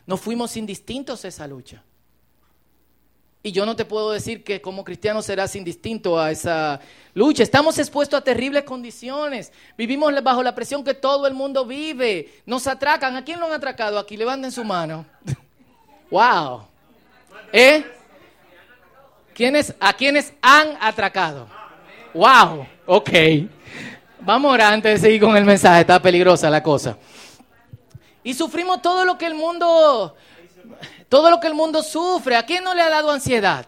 [0.07, 1.83] No fuimos indistintos a esa lucha.
[3.43, 6.81] Y yo no te puedo decir que como cristiano serás indistinto a esa
[7.13, 7.43] lucha.
[7.43, 9.53] Estamos expuestos a terribles condiciones.
[9.77, 12.41] Vivimos bajo la presión que todo el mundo vive.
[12.47, 13.15] Nos atracan.
[13.15, 14.17] ¿A quién lo han atracado aquí?
[14.17, 15.05] Levanten su mano.
[16.11, 16.63] wow.
[17.53, 17.85] ¿Eh?
[19.35, 21.47] ¿Quiénes, ¿A quiénes han atracado?
[22.15, 22.67] Wow.
[22.87, 23.11] Ok.
[24.25, 25.83] Vamos a antes de seguir con el mensaje.
[25.83, 26.97] Está peligrosa la cosa.
[28.23, 30.17] Y sufrimos todo lo que el mundo
[31.11, 32.35] todo lo que el mundo sufre.
[32.35, 33.67] ¿A quién no le ha dado ansiedad?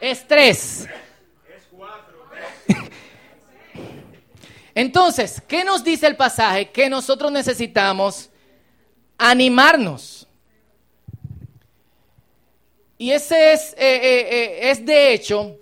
[0.00, 0.88] Estrés.
[4.74, 6.70] Entonces, ¿qué nos dice el pasaje?
[6.70, 8.30] Que nosotros necesitamos
[9.16, 10.26] animarnos.
[12.98, 15.56] Y ese es, eh, eh, eh, es de hecho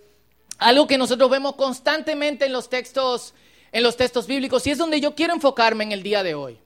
[0.59, 3.35] algo que nosotros vemos constantemente en los textos,
[3.73, 6.59] en los textos bíblicos, y es donde yo quiero enfocarme en el día de hoy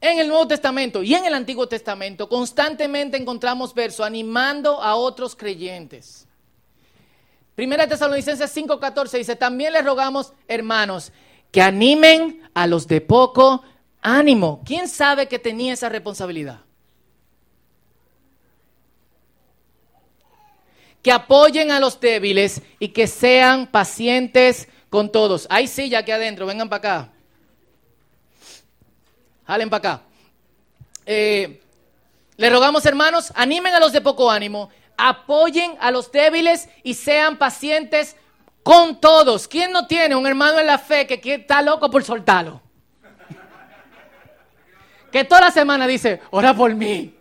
[0.00, 5.36] en el Nuevo Testamento y en el Antiguo Testamento constantemente encontramos versos animando a otros
[5.36, 6.26] creyentes.
[7.54, 11.12] Primera Tesalonicenses 5:14 dice, también les rogamos, hermanos,
[11.50, 13.62] que animen a los de poco
[14.00, 14.62] ánimo.
[14.64, 16.60] ¿Quién sabe que tenía esa responsabilidad?
[21.02, 25.46] Que apoyen a los débiles y que sean pacientes con todos.
[25.50, 27.12] Hay silla aquí adentro, vengan para acá.
[29.46, 30.02] Jalen para acá.
[31.06, 31.62] Eh,
[32.36, 37.36] le rogamos, hermanos, animen a los de poco ánimo, apoyen a los débiles y sean
[37.36, 38.16] pacientes
[38.62, 39.48] con todos.
[39.48, 42.62] ¿Quién no tiene un hermano en la fe que está loco por soltarlo?
[45.10, 47.14] Que toda la semana dice, ora por mí.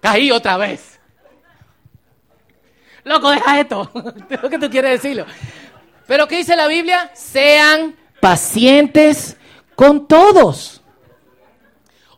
[0.00, 0.97] Caí otra vez.
[3.08, 3.90] Loco, deja esto.
[4.42, 5.24] lo que tú quieres decirlo.
[6.06, 7.10] Pero ¿qué dice la Biblia?
[7.14, 9.38] Sean pacientes
[9.74, 10.82] con todos.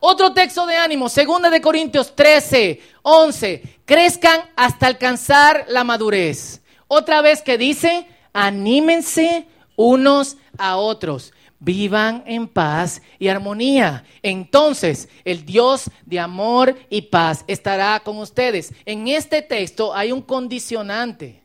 [0.01, 6.63] Otro texto de ánimo, segunda de Corintios 13, 11, crezcan hasta alcanzar la madurez.
[6.89, 14.05] Otra vez que dice, anímense unos a otros, vivan en paz y armonía.
[14.23, 18.73] Entonces el Dios de amor y paz estará con ustedes.
[18.85, 21.45] En este texto hay un condicionante.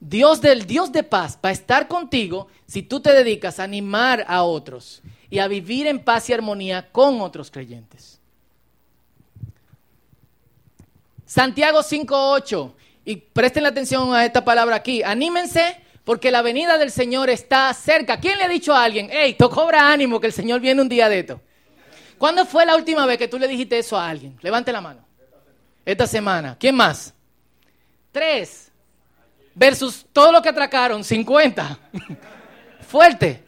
[0.00, 4.24] Dios del Dios de paz va a estar contigo si tú te dedicas a animar
[4.28, 8.18] a otros y a vivir en paz y armonía con otros creyentes.
[11.26, 12.72] Santiago 5.8,
[13.04, 15.76] y presten la atención a esta palabra aquí, anímense
[16.08, 18.18] porque la venida del Señor está cerca.
[18.18, 20.88] ¿Quién le ha dicho a alguien, hey, tú cobra ánimo que el Señor viene un
[20.88, 21.42] día de esto?
[22.16, 24.38] ¿Cuándo fue la última vez que tú le dijiste eso a alguien?
[24.40, 25.04] Levante la mano.
[25.84, 26.56] Esta semana.
[26.58, 27.12] ¿Quién más?
[28.10, 28.72] Tres.
[29.54, 31.78] Versus todo lo que atracaron, 50.
[32.88, 33.44] Fuerte.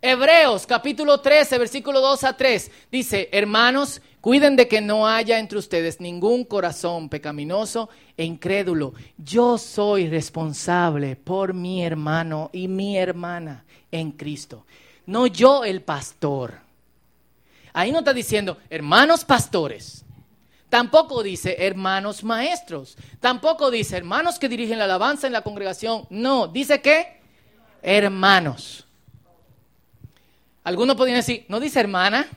[0.00, 5.58] Hebreos capítulo 13, versículo 2 a 3 dice, hermanos, cuiden de que no haya entre
[5.58, 8.94] ustedes ningún corazón pecaminoso e incrédulo.
[9.16, 14.66] Yo soy responsable por mi hermano y mi hermana en Cristo,
[15.06, 16.60] no yo el pastor.
[17.72, 20.04] Ahí no está diciendo, hermanos pastores.
[20.68, 22.96] Tampoco dice hermanos maestros.
[23.20, 26.06] Tampoco dice hermanos que dirigen la alabanza en la congregación.
[26.10, 27.20] No, dice que
[27.82, 28.87] hermanos.
[30.68, 32.28] Algunos podrían decir, ¿no dice hermana?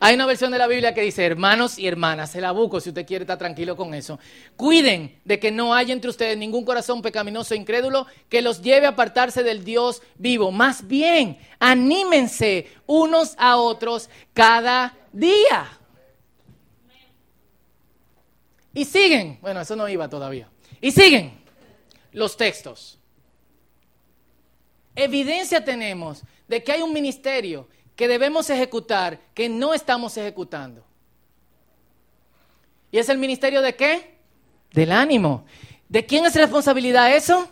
[0.00, 2.32] Hay una versión de la Biblia que dice hermanos y hermanas.
[2.32, 4.18] Se la si usted quiere estar tranquilo con eso.
[4.54, 8.84] Cuiden de que no haya entre ustedes ningún corazón pecaminoso e incrédulo que los lleve
[8.84, 10.52] a apartarse del Dios vivo.
[10.52, 15.78] Más bien, anímense unos a otros cada día.
[18.74, 20.50] Y siguen, bueno, eso no iba todavía.
[20.82, 21.32] Y siguen
[22.12, 22.98] los textos.
[24.94, 30.84] Evidencia tenemos de que hay un ministerio que debemos ejecutar que no estamos ejecutando.
[32.90, 34.18] ¿Y es el ministerio de qué?
[34.72, 35.44] Del ánimo.
[35.88, 37.48] ¿De quién es responsabilidad eso?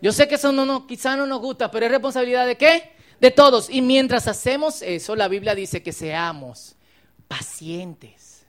[0.00, 2.92] Yo sé que eso no, no, quizá no nos gusta, pero es responsabilidad de qué?
[3.20, 3.70] De todos.
[3.70, 6.76] Y mientras hacemos eso, la Biblia dice que seamos
[7.28, 8.46] pacientes.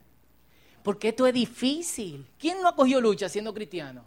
[0.84, 2.26] Porque esto es difícil.
[2.38, 4.06] ¿Quién no ha cogido lucha siendo cristiano?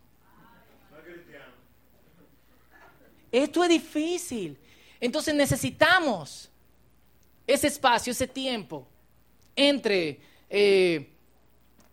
[3.33, 4.59] Esto es difícil.
[5.01, 6.51] Entonces necesitamos
[7.47, 8.87] ese espacio, ese tiempo
[9.57, 11.11] entre, eh,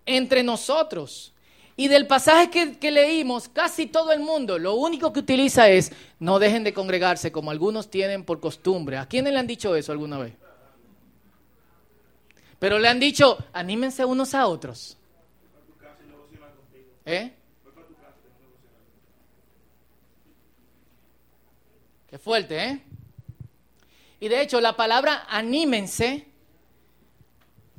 [0.06, 1.34] entre nosotros.
[1.80, 6.40] Y del pasaje que, leímos, casi todo el mundo lo único que utiliza es, no
[6.40, 8.98] dejen de congregarse como algunos tienen por costumbre.
[8.98, 10.34] ¿A quiénes le han dicho eso alguna vez?
[12.58, 14.98] Pero le han dicho, anímense unos a otros.
[17.06, 17.32] ¿Eh?
[22.10, 22.82] Qué fuerte, ¿eh?
[24.20, 26.26] Y de hecho, la palabra anímense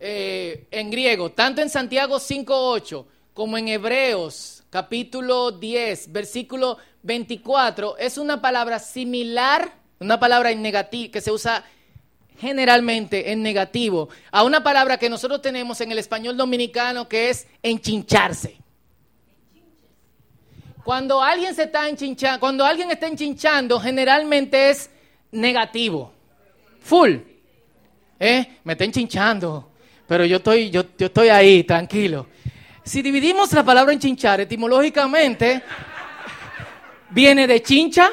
[0.01, 8.19] eh, en griego, tanto en Santiago 5.8 como en Hebreos capítulo 10, versículo 24, es
[8.19, 11.65] una palabra similar, una palabra en negativo, que se usa
[12.39, 17.49] generalmente en negativo, a una palabra que nosotros tenemos en el español dominicano que es
[17.63, 18.57] enchincharse.
[20.85, 24.91] Cuando alguien se está enchinchando, cuando alguien está enchinchando, generalmente es
[25.33, 26.13] negativo.
[26.81, 27.17] Full.
[28.19, 28.59] ¿Eh?
[28.65, 29.71] Me está enchinchando.
[30.07, 32.27] Pero yo estoy, yo, yo estoy ahí, tranquilo.
[32.83, 35.63] Si dividimos la palabra enchinchar etimológicamente,
[37.11, 38.11] viene de chincha,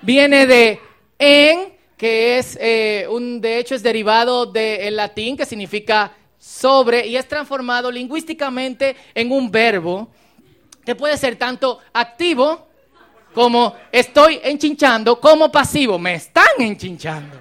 [0.00, 0.80] viene de
[1.18, 7.16] en, que es eh, un, de hecho es derivado del latín, que significa sobre, y
[7.16, 10.08] es transformado lingüísticamente en un verbo
[10.84, 12.68] que puede ser tanto activo
[13.34, 17.40] como estoy enchinchando, como pasivo, me están enchinchando.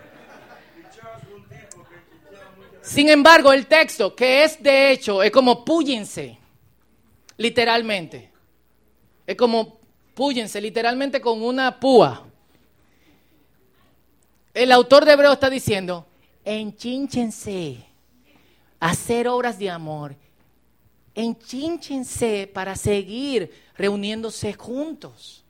[2.81, 6.37] Sin embargo, el texto, que es de hecho, es como púyense,
[7.37, 8.31] literalmente.
[9.25, 9.79] Es como
[10.13, 12.27] púyense, literalmente con una púa.
[14.53, 16.05] El autor de Hebreo está diciendo,
[16.43, 17.77] enchinchense,
[18.79, 20.15] hacer obras de amor
[21.15, 25.43] enchinchense para seguir reuniéndose juntos.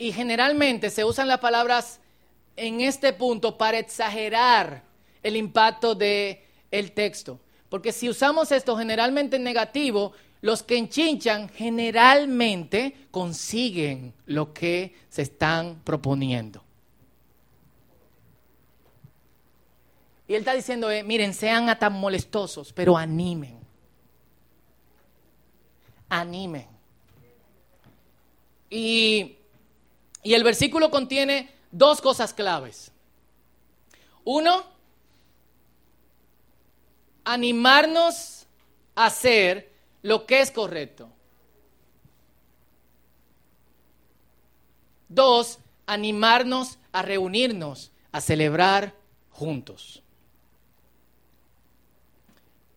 [0.00, 2.00] Y generalmente se usan las palabras
[2.56, 4.82] en este punto para exagerar
[5.22, 6.38] el impacto del
[6.70, 7.38] el texto.
[7.68, 15.20] Porque si usamos esto generalmente en negativo, los que enchinchan generalmente consiguen lo que se
[15.20, 16.64] están proponiendo.
[20.26, 23.58] Y él está diciendo, eh, miren, sean tan molestosos, pero animen.
[26.08, 26.66] Animen.
[28.70, 29.36] Y,
[30.22, 32.92] y el versículo contiene dos cosas claves.
[34.24, 34.64] Uno,
[37.24, 38.46] animarnos
[38.94, 41.10] a hacer lo que es correcto.
[45.08, 48.94] Dos, animarnos a reunirnos, a celebrar
[49.30, 50.02] juntos.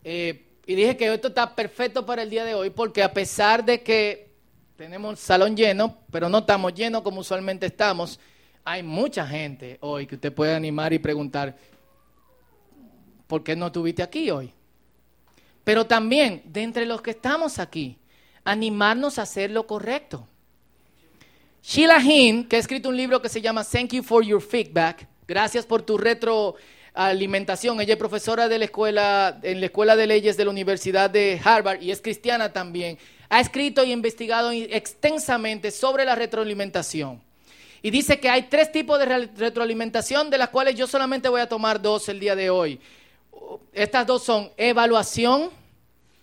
[0.03, 3.63] Eh, y dije que esto está perfecto para el día de hoy porque a pesar
[3.63, 4.32] de que
[4.75, 8.19] tenemos salón lleno, pero no estamos llenos como usualmente estamos,
[8.65, 11.55] hay mucha gente hoy que usted puede animar y preguntar,
[13.27, 14.51] ¿por qué no estuviste aquí hoy?
[15.63, 17.97] Pero también, de entre los que estamos aquí,
[18.43, 20.27] animarnos a hacer lo correcto.
[21.61, 25.07] Sheila Hinn, que ha escrito un libro que se llama Thank You for Your Feedback,
[25.27, 26.55] gracias por tu retro
[26.93, 27.79] alimentación.
[27.81, 31.39] Ella es profesora de la escuela, en la Escuela de Leyes de la Universidad de
[31.43, 32.97] Harvard y es cristiana también.
[33.33, 37.19] Ha escrito y investigado extensamente sobre la retroalimentación.
[37.81, 41.49] Y dice que hay tres tipos de retroalimentación, de las cuales yo solamente voy a
[41.49, 42.79] tomar dos el día de hoy.
[43.73, 45.49] Estas dos son evaluación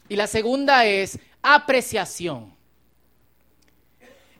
[0.09, 2.55] y la segunda es apreciación.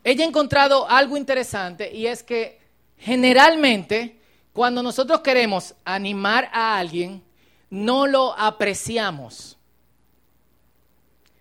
[0.01, 2.57] Ella ha encontrado algo interesante y es que
[2.97, 4.17] generalmente
[4.53, 7.21] cuando nosotros queremos animar a alguien,
[7.69, 9.57] no lo apreciamos,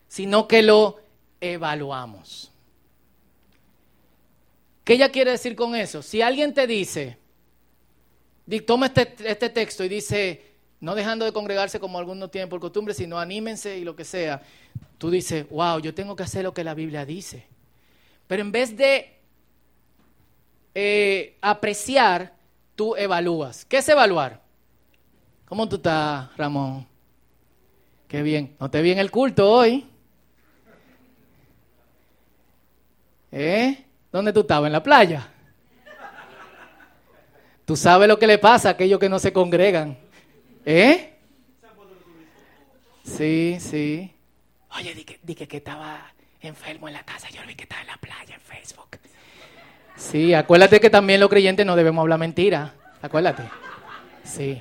[0.08, 0.99] sino que lo
[1.40, 2.50] evaluamos.
[4.85, 6.03] ¿Qué ella quiere decir con eso?
[6.03, 7.16] Si alguien te dice,
[8.66, 10.42] toma este, este texto y dice,
[10.81, 14.42] no dejando de congregarse como algunos tienen por costumbre, sino anímense y lo que sea,
[14.98, 17.46] tú dices, wow, yo tengo que hacer lo que la Biblia dice.
[18.26, 19.18] Pero en vez de
[20.74, 22.35] eh, apreciar,
[22.74, 23.64] tú evalúas.
[23.64, 24.40] ¿Qué es evaluar?
[25.44, 26.87] ¿Cómo tú estás, Ramón?
[28.09, 28.57] Qué bien.
[28.59, 29.89] ¿No te vi en el culto hoy?
[33.33, 33.85] ¿Eh?
[34.11, 34.66] ¿Dónde tú estabas?
[34.66, 35.28] ¿En la playa?
[37.64, 39.97] Tú sabes lo que le pasa a aquellos que no se congregan.
[40.64, 41.14] ¿Eh?
[43.05, 44.12] Sí, sí.
[44.76, 47.28] Oye, dije, que estaba enfermo en la casa.
[47.31, 48.99] Yo vi que estaba en la playa en Facebook.
[49.97, 52.74] Sí, acuérdate que también los creyentes no debemos hablar mentira.
[53.03, 53.45] Acuérdate.
[54.24, 54.61] Sí.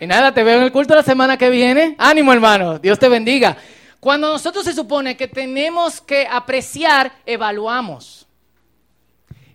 [0.00, 1.96] Y nada, te veo en el culto la semana que viene.
[1.98, 2.78] Ánimo, hermano.
[2.78, 3.56] Dios te bendiga.
[4.00, 8.26] Cuando nosotros se supone que tenemos que apreciar, evaluamos.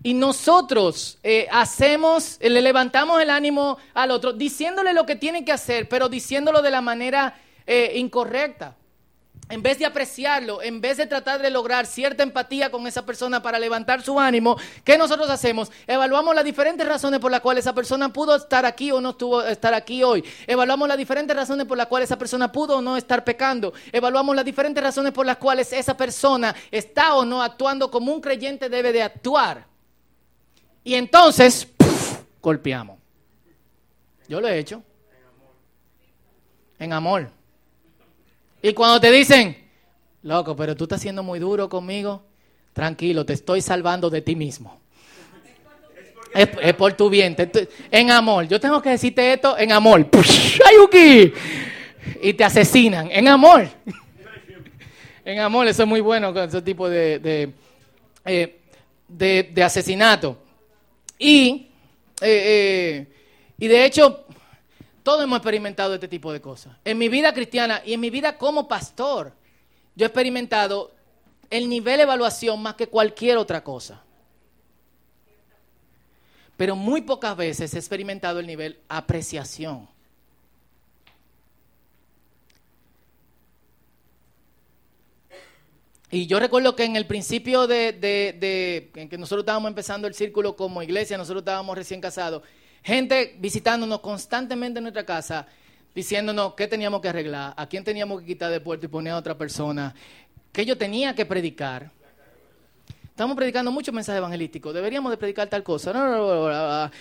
[0.06, 5.54] Y nosotros eh, hacemos, le levantamos el ánimo al otro, diciéndole lo que tiene que
[5.54, 8.76] hacer, pero diciéndolo de la manera eh, incorrecta.
[9.50, 13.42] En vez de apreciarlo, en vez de tratar de lograr cierta empatía con esa persona
[13.42, 15.70] para levantar su ánimo, ¿qué nosotros hacemos?
[15.86, 19.44] Evaluamos las diferentes razones por las cuales esa persona pudo estar aquí o no estuvo
[19.44, 20.24] estar aquí hoy.
[20.48, 23.74] Evaluamos las diferentes razones por las cuales esa persona pudo o no estar pecando.
[23.92, 28.22] Evaluamos las diferentes razones por las cuales esa persona está o no actuando como un
[28.22, 29.68] creyente debe de actuar.
[30.86, 31.68] Y entonces,
[32.42, 32.98] golpeamos.
[34.30, 34.82] Yo lo he hecho.
[36.80, 37.43] En amor.
[38.66, 39.58] Y cuando te dicen,
[40.22, 42.24] loco, pero tú estás siendo muy duro conmigo,
[42.72, 44.80] tranquilo, te estoy salvando de ti mismo.
[46.34, 47.36] Es, por tu bien,
[47.92, 48.48] en amor.
[48.48, 50.10] Yo tengo que decirte esto en amor.
[50.70, 51.34] ¡Ayuki!
[52.22, 53.68] Y te asesinan, en amor.
[55.26, 57.54] En amor, eso es muy bueno con ese tipo de, de,
[58.26, 60.38] eh, asesinato.
[61.20, 61.68] Y,
[62.22, 63.08] eh, eh,
[63.58, 64.26] y de hecho,
[65.04, 66.78] todos hemos experimentado este tipo de cosas.
[66.86, 69.34] En mi vida cristiana y en mi vida como pastor,
[69.96, 70.92] yo he experimentado
[71.50, 74.02] el nivel de evaluación más que cualquier otra cosa.
[76.58, 79.90] Pero muy pocas veces he experimentado el nivel apreciación.
[86.10, 90.14] Y yo recuerdo que en el principio de, de, en que nosotros estábamos empezando el
[90.14, 92.44] círculo como iglesia, nosotros estábamos recién casados,
[92.84, 95.48] gente visitándonos constantemente en nuestra casa,
[95.96, 99.18] diciéndonos qué teníamos que arreglar, a quién teníamos que quitar de puerto y poner a
[99.18, 99.96] otra persona,
[100.52, 101.92] qué yo tenía que predicar.
[103.06, 106.92] Estamos predicando muchos mensajes evangelísticos, deberíamos de predicar tal cosa.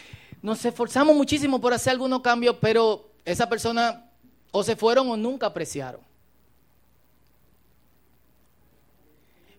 [0.43, 4.11] Nos esforzamos muchísimo por hacer algunos cambios, pero esa persona
[4.51, 6.01] o se fueron o nunca apreciaron.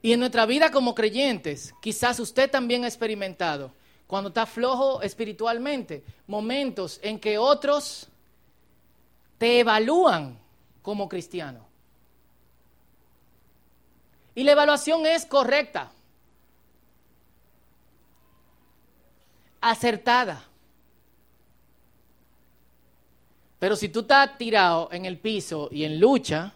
[0.02, 3.72] Y en nuestra vida como creyentes, quizás usted también ha experimentado
[4.08, 8.08] cuando está flojo espiritualmente, momentos en que otros
[9.38, 10.38] te evalúan
[10.82, 11.66] como cristiano.
[14.36, 15.92] Y la evaluación es correcta,
[19.62, 20.44] acertada.
[23.60, 26.54] Pero si tú estás tirado en el piso y en lucha,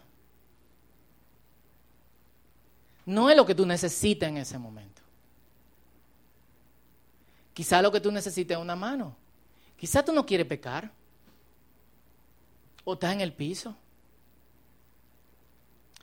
[3.06, 5.00] no es lo que tú necesitas en ese momento.
[7.58, 9.16] Quizá lo que tú necesites es una mano.
[9.76, 10.92] Quizá tú no quieres pecar.
[12.84, 13.74] O estás en el piso.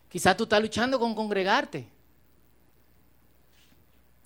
[0.10, 1.88] Quizá tú estás luchando con congregarte.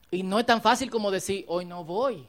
[0.10, 2.26] Y no es tan fácil como decir, hoy no voy.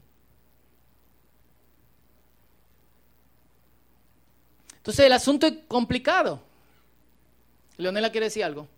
[4.76, 6.42] Entonces el asunto es complicado.
[7.78, 8.68] Leonela quiere decir algo.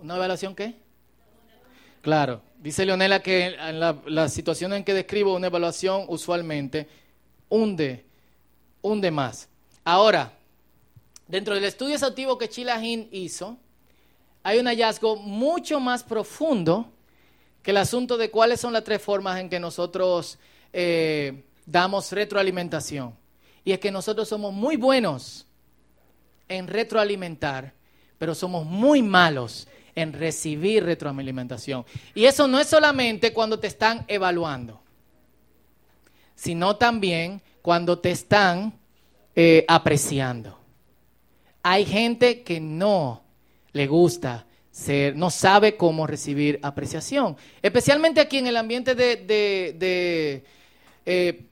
[0.00, 0.76] ¿Una evaluación qué?
[2.02, 6.88] Claro, dice Leonela que en la, situación en que describo una evaluación usualmente
[7.48, 8.06] hunde,
[8.80, 9.48] hunde más.
[9.82, 10.32] Ahora,
[11.26, 13.58] dentro del estudio exhaustivo que Chilahin hizo,
[14.44, 16.92] hay un hallazgo mucho más profundo
[17.60, 20.38] que el asunto de cuáles son las tres formas en que nosotros
[20.72, 23.16] eh, damos retroalimentación.
[23.64, 25.44] Y es que nosotros somos muy buenos
[26.48, 27.74] en retroalimentar,
[28.16, 29.66] pero somos muy malos
[29.98, 31.84] en recibir retroalimentación.
[32.14, 34.80] Y eso no es solamente cuando te están evaluando,
[36.34, 38.78] sino también cuando te están
[39.34, 40.58] eh, apreciando.
[41.62, 43.24] Hay gente que no
[43.72, 47.36] le gusta ser, no sabe cómo recibir apreciación.
[47.60, 50.44] Especialmente aquí en el ambiente de, de, de,
[51.04, 51.44] eh,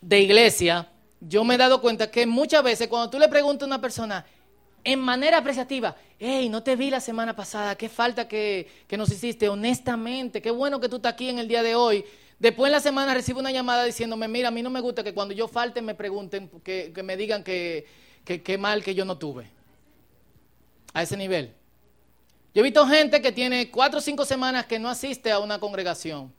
[0.00, 0.88] de iglesia,
[1.20, 4.26] yo me he dado cuenta que muchas veces cuando tú le preguntas a una persona,
[4.84, 9.48] en manera apreciativa, hey, no te vi la semana pasada, qué falta que, nos hiciste,
[9.48, 12.04] honestamente, qué bueno que tú estás aquí en el día de hoy.
[12.38, 15.12] Después en la semana recibo una llamada diciéndome, mira, a mí no me gusta que
[15.12, 17.86] cuando yo falte me pregunten, que, me digan que
[18.24, 19.50] qué mal que yo no tuve.
[20.92, 21.54] A ese nivel.
[22.52, 25.60] Yo he visto gente que tiene cuatro o cinco semanas que no asiste a una
[25.60, 26.32] congregación.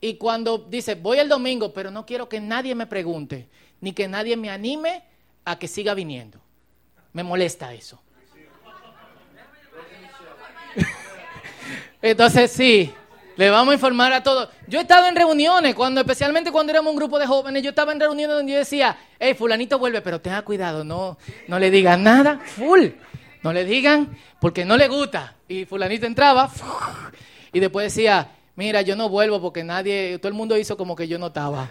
[0.00, 3.48] Y cuando dice, voy el domingo, pero no quiero que nadie me pregunte,
[3.80, 5.02] ni que nadie me anime
[5.44, 6.40] a que siga viniendo.
[7.12, 8.00] Me molesta eso.
[12.02, 12.92] Entonces sí,
[13.36, 14.48] le vamos a informar a todos.
[14.66, 17.92] Yo he estado en reuniones, cuando, especialmente cuando éramos un grupo de jóvenes, yo estaba
[17.92, 22.02] en reuniones donde yo decía, hey, fulanito vuelve, pero tenga cuidado, no, no le digan
[22.02, 22.88] nada, full.
[23.42, 25.36] No le digan porque no le gusta.
[25.46, 26.50] Y fulanito entraba
[27.52, 31.06] y después decía, mira, yo no vuelvo porque nadie, todo el mundo hizo como que
[31.06, 31.70] yo no estaba.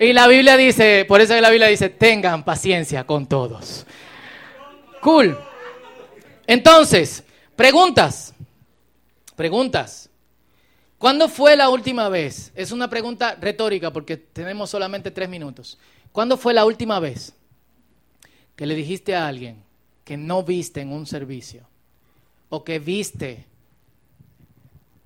[0.00, 3.84] Y la Biblia dice, por eso la Biblia dice, tengan paciencia con todos.
[5.00, 5.36] Cool.
[6.46, 7.24] Entonces,
[7.56, 8.32] preguntas.
[9.34, 10.08] Preguntas.
[10.98, 12.52] ¿Cuándo fue la última vez?
[12.54, 15.78] Es una pregunta retórica porque tenemos solamente tres minutos.
[16.12, 17.34] ¿Cuándo fue la última vez
[18.56, 19.62] que le dijiste a alguien
[20.04, 21.68] que no viste en un servicio
[22.48, 23.44] o que viste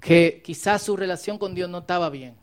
[0.00, 2.41] que quizás su relación con Dios no estaba bien?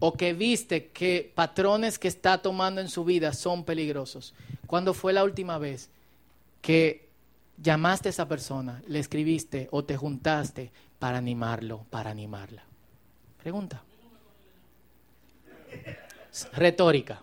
[0.00, 4.34] O que viste que patrones que está tomando en su vida son peligrosos.
[4.66, 5.90] ¿Cuándo fue la última vez
[6.60, 7.08] que
[7.60, 12.62] llamaste a esa persona, le escribiste o te juntaste para animarlo, para animarla?
[13.42, 13.82] Pregunta.
[16.52, 17.22] Retórica.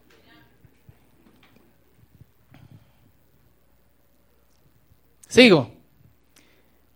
[5.27, 5.71] Sigo.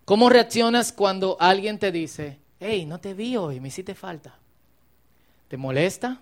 [0.05, 4.38] ¿Cómo reaccionas cuando alguien te dice, hey, no te vi hoy, me hiciste falta?
[5.49, 6.21] ¿Te molesta?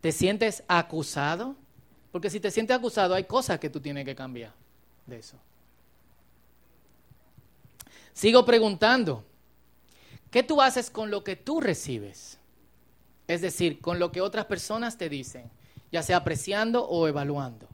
[0.00, 1.54] ¿Te sientes acusado?
[2.10, 4.52] Porque si te sientes acusado hay cosas que tú tienes que cambiar
[5.06, 5.36] de eso.
[8.12, 9.24] Sigo preguntando,
[10.30, 12.38] ¿qué tú haces con lo que tú recibes?
[13.28, 15.50] Es decir, con lo que otras personas te dicen,
[15.90, 17.68] ya sea apreciando o evaluando.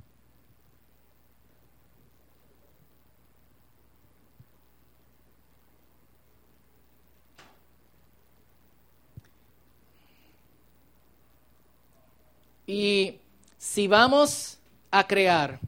[12.69, 13.19] Y
[13.57, 14.59] si vamos
[14.91, 15.59] a crear,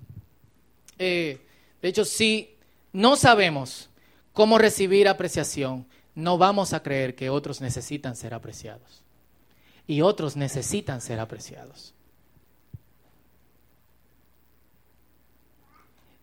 [0.98, 1.40] eh,
[1.80, 2.54] de hecho, si
[2.92, 3.88] no sabemos
[4.34, 9.02] cómo recibir apreciación, no vamos a creer que otros necesitan ser apreciados.
[9.86, 11.94] Y otros necesitan ser apreciados.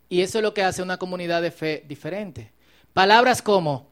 [0.09, 2.51] Y eso es lo que hace una comunidad de fe diferente.
[2.93, 3.88] Palabras como,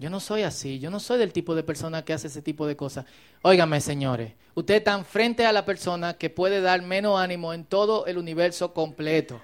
[0.00, 2.66] yo no soy así, yo no soy del tipo de persona que hace ese tipo
[2.66, 3.04] de cosas.
[3.42, 8.06] Óigame, señores, ustedes están frente a la persona que puede dar menos ánimo en todo
[8.06, 9.42] el universo completo.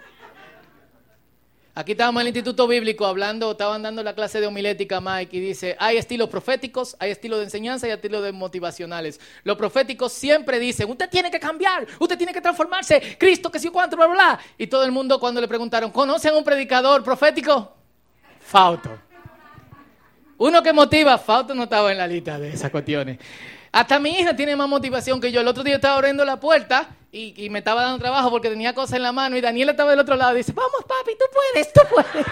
[1.75, 5.41] Aquí estábamos en el Instituto Bíblico hablando, estaban dando la clase de homilética Mike y
[5.41, 9.21] dice, hay estilos proféticos, hay estilos de enseñanza y estilos de motivacionales.
[9.45, 13.69] Los proféticos siempre dicen, usted tiene que cambiar, usted tiene que transformarse, Cristo que sí
[13.69, 14.41] cuánto, bla, bla, bla.
[14.57, 17.75] Y todo el mundo cuando le preguntaron, ¿conocen un predicador profético?
[18.41, 19.06] Fauto.
[20.39, 23.19] Uno que motiva, Fausto no estaba en la lista de esas cuestiones.
[23.73, 25.41] Hasta mi hija tiene más motivación que yo.
[25.41, 28.97] El otro día estaba abriendo la puerta y, me estaba dando trabajo porque tenía cosas
[28.97, 31.73] en la mano y Daniela estaba del otro lado y dice, vamos papi, tú puedes,
[31.73, 32.27] tú puedes.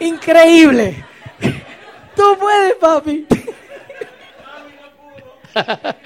[0.00, 1.04] Increíble.
[2.16, 3.26] Tú puedes, papi.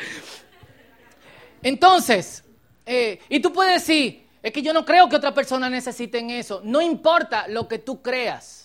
[1.62, 2.44] Entonces,
[2.86, 6.60] eh, y tú puedes decir, es que yo no creo que otra persona necesiten eso.
[6.62, 8.63] No importa lo que tú creas.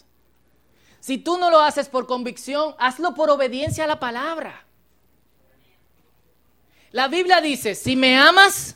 [0.99, 4.65] Si tú no lo haces por convicción, hazlo por obediencia a la palabra.
[6.91, 8.75] La Biblia dice, si me amas,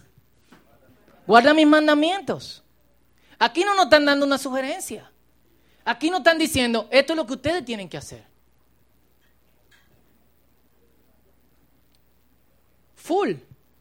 [1.25, 2.63] guarda mis mandamientos.
[3.39, 5.11] Aquí no nos están dando una sugerencia.
[5.83, 8.23] Aquí no están diciendo, esto es lo que ustedes tienen que hacer.
[12.95, 13.33] Full.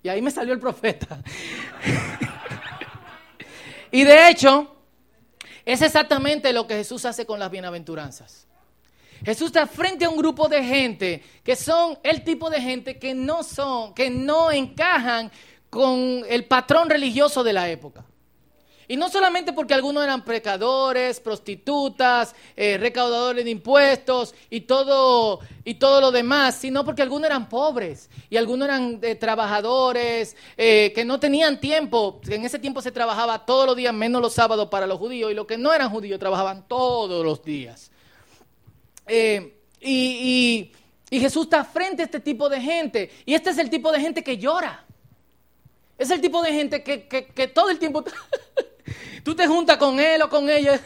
[0.03, 1.23] Y ahí me salió el profeta.
[3.93, 4.82] y de hecho,
[5.65, 8.47] es exactamente lo que Jesús hace con las bienaventuranzas.
[9.25, 13.15] Jesús está frente a un grupo de gente que son el tipo de gente que
[13.15, 15.31] no son, que no encajan
[15.71, 18.05] con el patrón religioso de la época.
[18.89, 25.75] Y no solamente porque algunos eran pecadores, prostitutas, eh, recaudadores de impuestos y todo, y
[25.75, 31.05] todo lo demás, sino porque algunos eran pobres y algunos eran eh, trabajadores eh, que
[31.05, 32.21] no tenían tiempo.
[32.29, 35.35] En ese tiempo se trabajaba todos los días, menos los sábados para los judíos, y
[35.35, 37.91] los que no eran judíos trabajaban todos los días.
[39.81, 40.73] Y,
[41.11, 44.25] Jesús está frente a este tipo de gente, y este es el tipo de gente
[44.25, 44.85] que llora.
[45.99, 48.03] Es el tipo de gente que, que todo el tiempo...
[49.23, 50.81] Tú te juntas con él o con ella.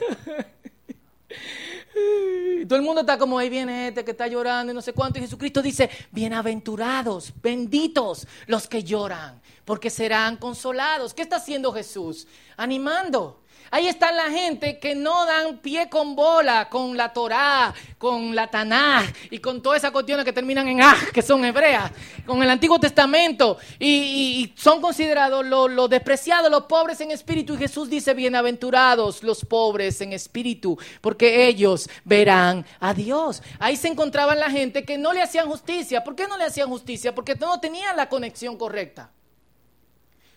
[2.69, 5.19] Todo el mundo está como ahí viene este que está llorando y no sé cuánto.
[5.19, 11.15] Y Jesucristo dice, bienaventurados, benditos los que lloran, porque serán consolados.
[11.15, 12.27] ¿Qué está haciendo Jesús?
[12.57, 13.41] Animando.
[13.71, 18.49] Ahí está la gente que no dan pie con bola con la Torá, con la
[18.49, 21.91] Taná y con todas esas cuestiones que terminan en ah, que son hebreas,
[22.25, 27.55] con el Antiguo Testamento y, son considerados los despreciados, los pobres en espíritu.
[27.55, 33.43] Y Jesús dice, bienaventurados los pobres en espíritu, porque ellos verán a Dios.
[33.59, 36.05] Ahí se encontraban la gente que no le hacían justicia.
[36.05, 37.15] ¿Por qué no le hacían justicia?
[37.15, 39.11] Porque no tenían la conexión correcta.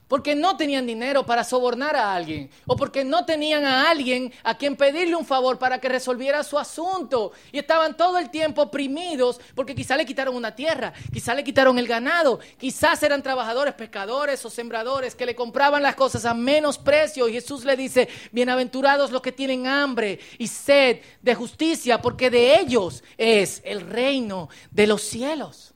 [0.10, 4.57] Porque no tenían dinero para sobornar a alguien, o porque no tenían a alguien a
[4.57, 9.39] quien pedirle un favor para que resolviera su asunto, y estaban todo el tiempo oprimidos,
[9.55, 14.43] porque quizá le quitaron una tierra, quizá le quitaron el ganado, quizás eran trabajadores, pescadores
[14.43, 19.12] o sembradores que le compraban las cosas a menos precio, y Jesús le dice, bienaventurados
[19.12, 24.88] los que tienen hambre y sed de justicia, porque de ellos es el reino de
[24.88, 25.76] los cielos.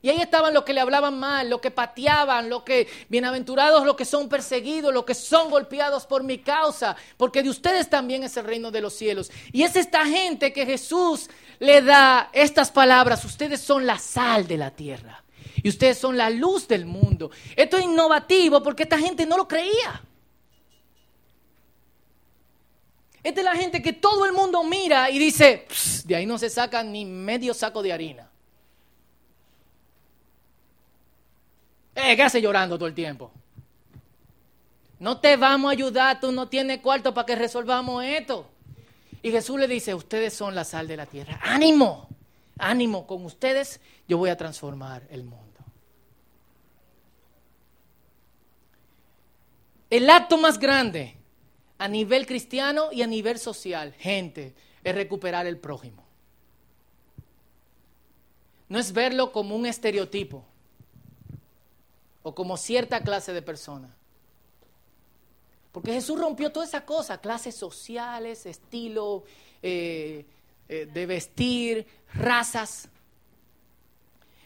[0.00, 3.96] Y ahí estaban los que le hablaban mal, los que pateaban, los que, bienaventurados los
[3.96, 8.36] que son perseguidos, los que son golpeados por mi causa, porque de ustedes también es
[8.36, 9.30] el reino de los cielos.
[9.52, 11.28] Y es esta gente que Jesús
[11.58, 15.24] le da estas palabras, ustedes son la sal de la tierra
[15.62, 17.30] y ustedes son la luz del mundo.
[17.56, 20.02] Esto es innovativo porque esta gente no lo creía.
[23.22, 25.66] Esta es la gente que todo el mundo mira y dice,
[26.04, 28.27] de ahí no se saca ni medio saco de harina.
[32.00, 33.32] Eh, ¿Qué hace llorando todo el tiempo?
[35.00, 38.48] No te vamos a ayudar, tú no tienes cuarto para que resolvamos esto.
[39.20, 41.40] Y Jesús le dice, ustedes son la sal de la tierra.
[41.42, 42.08] Ánimo,
[42.56, 45.44] ánimo, con ustedes yo voy a transformar el mundo.
[49.90, 51.16] El acto más grande
[51.78, 56.04] a nivel cristiano y a nivel social, gente, es recuperar el prójimo.
[58.68, 60.44] No es verlo como un estereotipo
[62.28, 63.88] o como cierta clase de persona.
[65.72, 69.24] Porque Jesús rompió toda esa cosa, clases sociales, estilo
[69.62, 70.26] eh,
[70.68, 72.88] eh, de vestir, razas.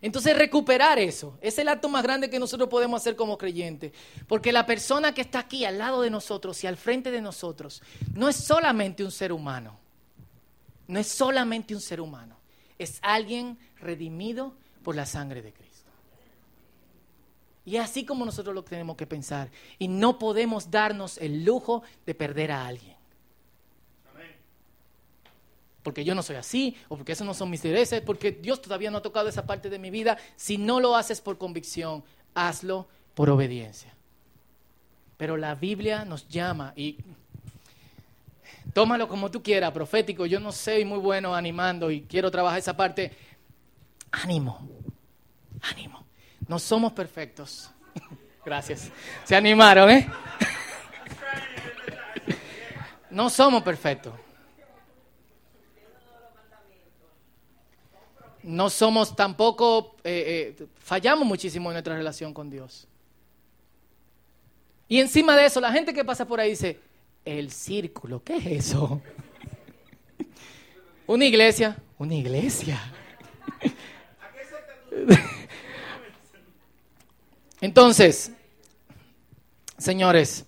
[0.01, 3.93] Entonces recuperar eso es el acto más grande que nosotros podemos hacer como creyentes.
[4.29, 7.83] Porque la persona que está aquí al lado de nosotros y al frente de nosotros
[8.15, 9.79] no es solamente un ser humano.
[10.87, 12.37] No es solamente un ser humano.
[12.79, 14.55] Es alguien redimido
[14.85, 15.72] por la sangre de Cristo.
[17.65, 19.51] Y así como nosotros lo tenemos que pensar.
[19.79, 22.97] Y no podemos darnos el lujo de perder a alguien.
[25.83, 28.91] Porque yo no soy así, o porque esos no son mis intereses, porque Dios todavía
[28.91, 30.17] no ha tocado esa parte de mi vida.
[30.37, 32.05] Si no lo haces por convicción,
[32.35, 33.93] hazlo por obediencia.
[35.17, 36.99] Pero la Biblia nos llama y
[38.73, 40.27] tómalo como tú quieras, profético.
[40.27, 43.13] Yo no soy muy bueno animando y quiero trabajar esa parte.
[44.13, 44.69] Ánimo,
[45.63, 46.02] ánimo.
[46.49, 47.71] No somos perfectos.
[48.45, 48.91] Gracias.
[49.25, 50.09] Se animaron, ¿eh?
[53.11, 54.15] No somos perfectos.
[58.43, 62.89] No somos tampoco, eh, eh, fallamos muchísimo en nuestra relación con Dios.
[64.89, 66.81] Y encima de eso, la gente que pasa por ahí dice,
[67.25, 69.01] el círculo, ¿qué es eso?
[71.07, 72.81] Una iglesia, una iglesia.
[77.63, 78.33] Entonces,
[79.79, 80.45] señores,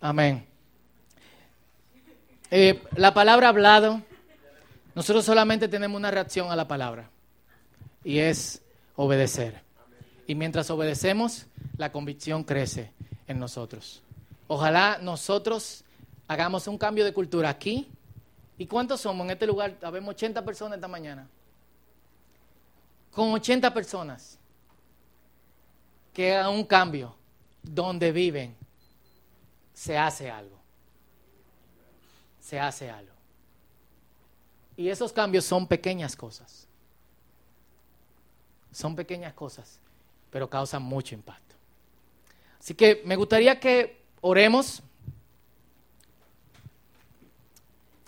[0.00, 0.46] amén.
[2.50, 4.00] Eh, la palabra hablado,
[4.94, 7.10] nosotros solamente tenemos una reacción a la palabra
[8.02, 8.62] y es
[8.96, 9.60] obedecer.
[10.26, 11.44] Y mientras obedecemos,
[11.76, 12.94] la convicción crece
[13.28, 14.02] en nosotros.
[14.48, 15.84] Ojalá nosotros
[16.26, 17.86] hagamos un cambio de cultura aquí.
[18.56, 19.76] ¿Y cuántos somos en este lugar?
[19.82, 21.28] Habemos 80 personas esta mañana.
[23.10, 24.39] Con 80 personas
[26.12, 27.14] que haga un cambio
[27.62, 28.56] donde viven,
[29.72, 30.58] se hace algo.
[32.40, 33.12] Se hace algo.
[34.76, 36.66] Y esos cambios son pequeñas cosas.
[38.72, 39.78] Son pequeñas cosas,
[40.30, 41.54] pero causan mucho impacto.
[42.58, 44.82] Así que me gustaría que oremos.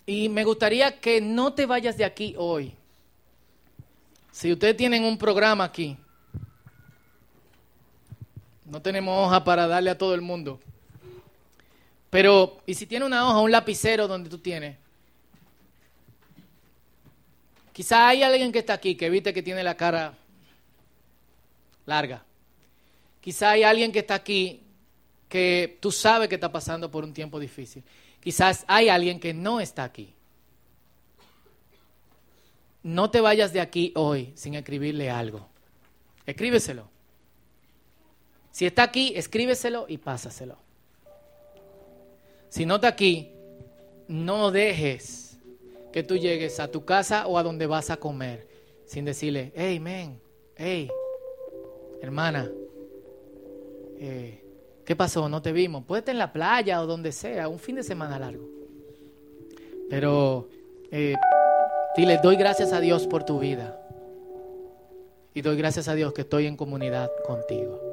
[0.06, 2.74] Y me gustaría que no te vayas de aquí hoy.
[4.30, 5.96] Si ustedes tienen un programa aquí,
[8.72, 10.58] no tenemos hoja para darle a todo el mundo.
[12.08, 14.78] Pero, ¿y si tiene una hoja, un lapicero donde tú tienes?
[17.74, 20.14] Quizá hay alguien que está aquí que viste que tiene la cara
[21.84, 22.24] larga.
[23.20, 24.62] Quizá hay alguien que está aquí
[25.28, 27.84] que tú sabes que está pasando por un tiempo difícil.
[28.22, 30.14] Quizás hay alguien que no está aquí.
[32.82, 35.46] No te vayas de aquí hoy sin escribirle algo.
[36.24, 36.91] Escríbeselo.
[38.52, 40.56] Si está aquí, escríbeselo y pásaselo.
[42.50, 43.32] Si no está aquí,
[44.08, 45.38] no dejes
[45.90, 48.46] que tú llegues a tu casa o a donde vas a comer
[48.84, 50.20] sin decirle, hey, men,
[50.54, 50.90] hey,
[52.02, 52.50] hermana,
[53.98, 54.44] eh,
[54.84, 55.30] ¿qué pasó?
[55.30, 55.84] No te vimos.
[55.84, 58.46] Puede estar en la playa o donde sea, un fin de semana largo.
[59.88, 60.50] Pero
[60.90, 61.14] eh,
[61.96, 63.78] dile, doy gracias a Dios por tu vida.
[65.32, 67.91] Y doy gracias a Dios que estoy en comunidad contigo.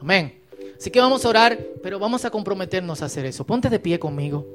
[0.00, 0.40] Amén.
[0.78, 3.44] Así que vamos a orar, pero vamos a comprometernos a hacer eso.
[3.44, 4.46] Ponte de pie conmigo.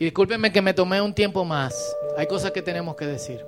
[0.00, 1.94] Y discúlpenme que me tomé un tiempo más.
[2.16, 3.44] Hay cosas que tenemos que decir.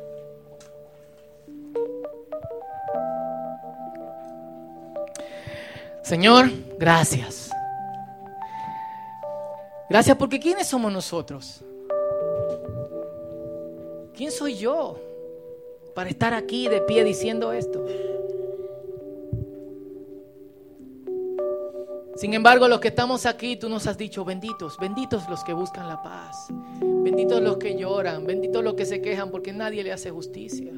[6.03, 7.51] Señor, gracias.
[9.89, 11.63] Gracias porque ¿quiénes somos nosotros?
[14.15, 15.01] ¿Quién soy yo
[15.95, 17.85] para estar aquí de pie diciendo esto?
[22.15, 25.89] Sin embargo, los que estamos aquí, tú nos has dicho, benditos, benditos los que buscan
[25.89, 26.49] la paz,
[26.81, 30.71] benditos los que lloran, benditos los que se quejan porque nadie le hace justicia,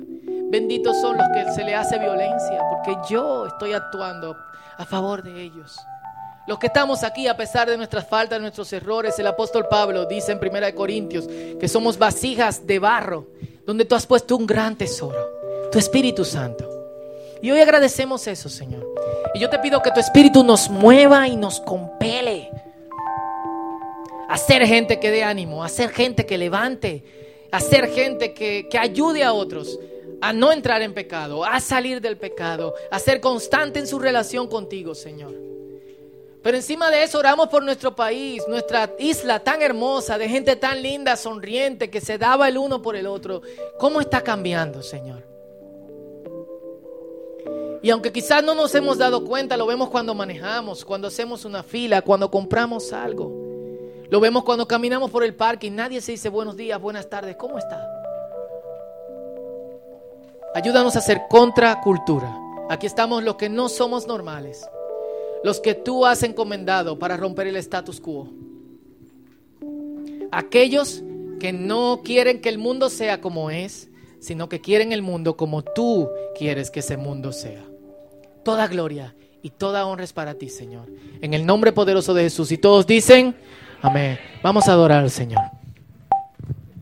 [0.50, 4.36] benditos son los que se le hace violencia porque yo estoy actuando
[4.78, 5.76] a favor de ellos.
[6.46, 10.32] Los que estamos aquí, a pesar de nuestras faltas, nuestros errores, el apóstol Pablo dice
[10.32, 13.26] en 1 Corintios que somos vasijas de barro,
[13.66, 15.18] donde tú has puesto un gran tesoro,
[15.72, 16.73] tu Espíritu Santo.
[17.44, 18.90] Y hoy agradecemos eso, Señor.
[19.34, 22.50] Y yo te pido que tu Espíritu nos mueva y nos compele
[24.30, 27.04] a ser gente que dé ánimo, a ser gente que levante,
[27.52, 29.78] a ser gente que, que ayude a otros
[30.22, 34.48] a no entrar en pecado, a salir del pecado, a ser constante en su relación
[34.48, 35.34] contigo, Señor.
[36.42, 40.80] Pero encima de eso oramos por nuestro país, nuestra isla tan hermosa, de gente tan
[40.80, 43.42] linda, sonriente, que se daba el uno por el otro.
[43.78, 45.33] ¿Cómo está cambiando, Señor?
[47.84, 51.62] Y aunque quizás no nos hemos dado cuenta, lo vemos cuando manejamos, cuando hacemos una
[51.62, 53.30] fila, cuando compramos algo.
[54.08, 57.36] Lo vemos cuando caminamos por el parque y nadie se dice buenos días, buenas tardes,
[57.36, 57.86] ¿cómo está?
[60.54, 62.34] Ayúdanos a ser contracultura.
[62.70, 64.66] Aquí estamos los que no somos normales
[65.44, 68.30] los que tú has encomendado para romper el status quo.
[70.32, 71.02] Aquellos
[71.38, 75.62] que no quieren que el mundo sea como es, sino que quieren el mundo como
[75.62, 77.62] tú quieres que ese mundo sea.
[78.44, 80.86] Toda gloria y toda honra es para ti, Señor.
[81.20, 82.52] En el nombre poderoso de Jesús.
[82.52, 83.34] Y todos dicen,
[83.82, 84.18] amén.
[84.42, 85.42] Vamos a adorar al Señor.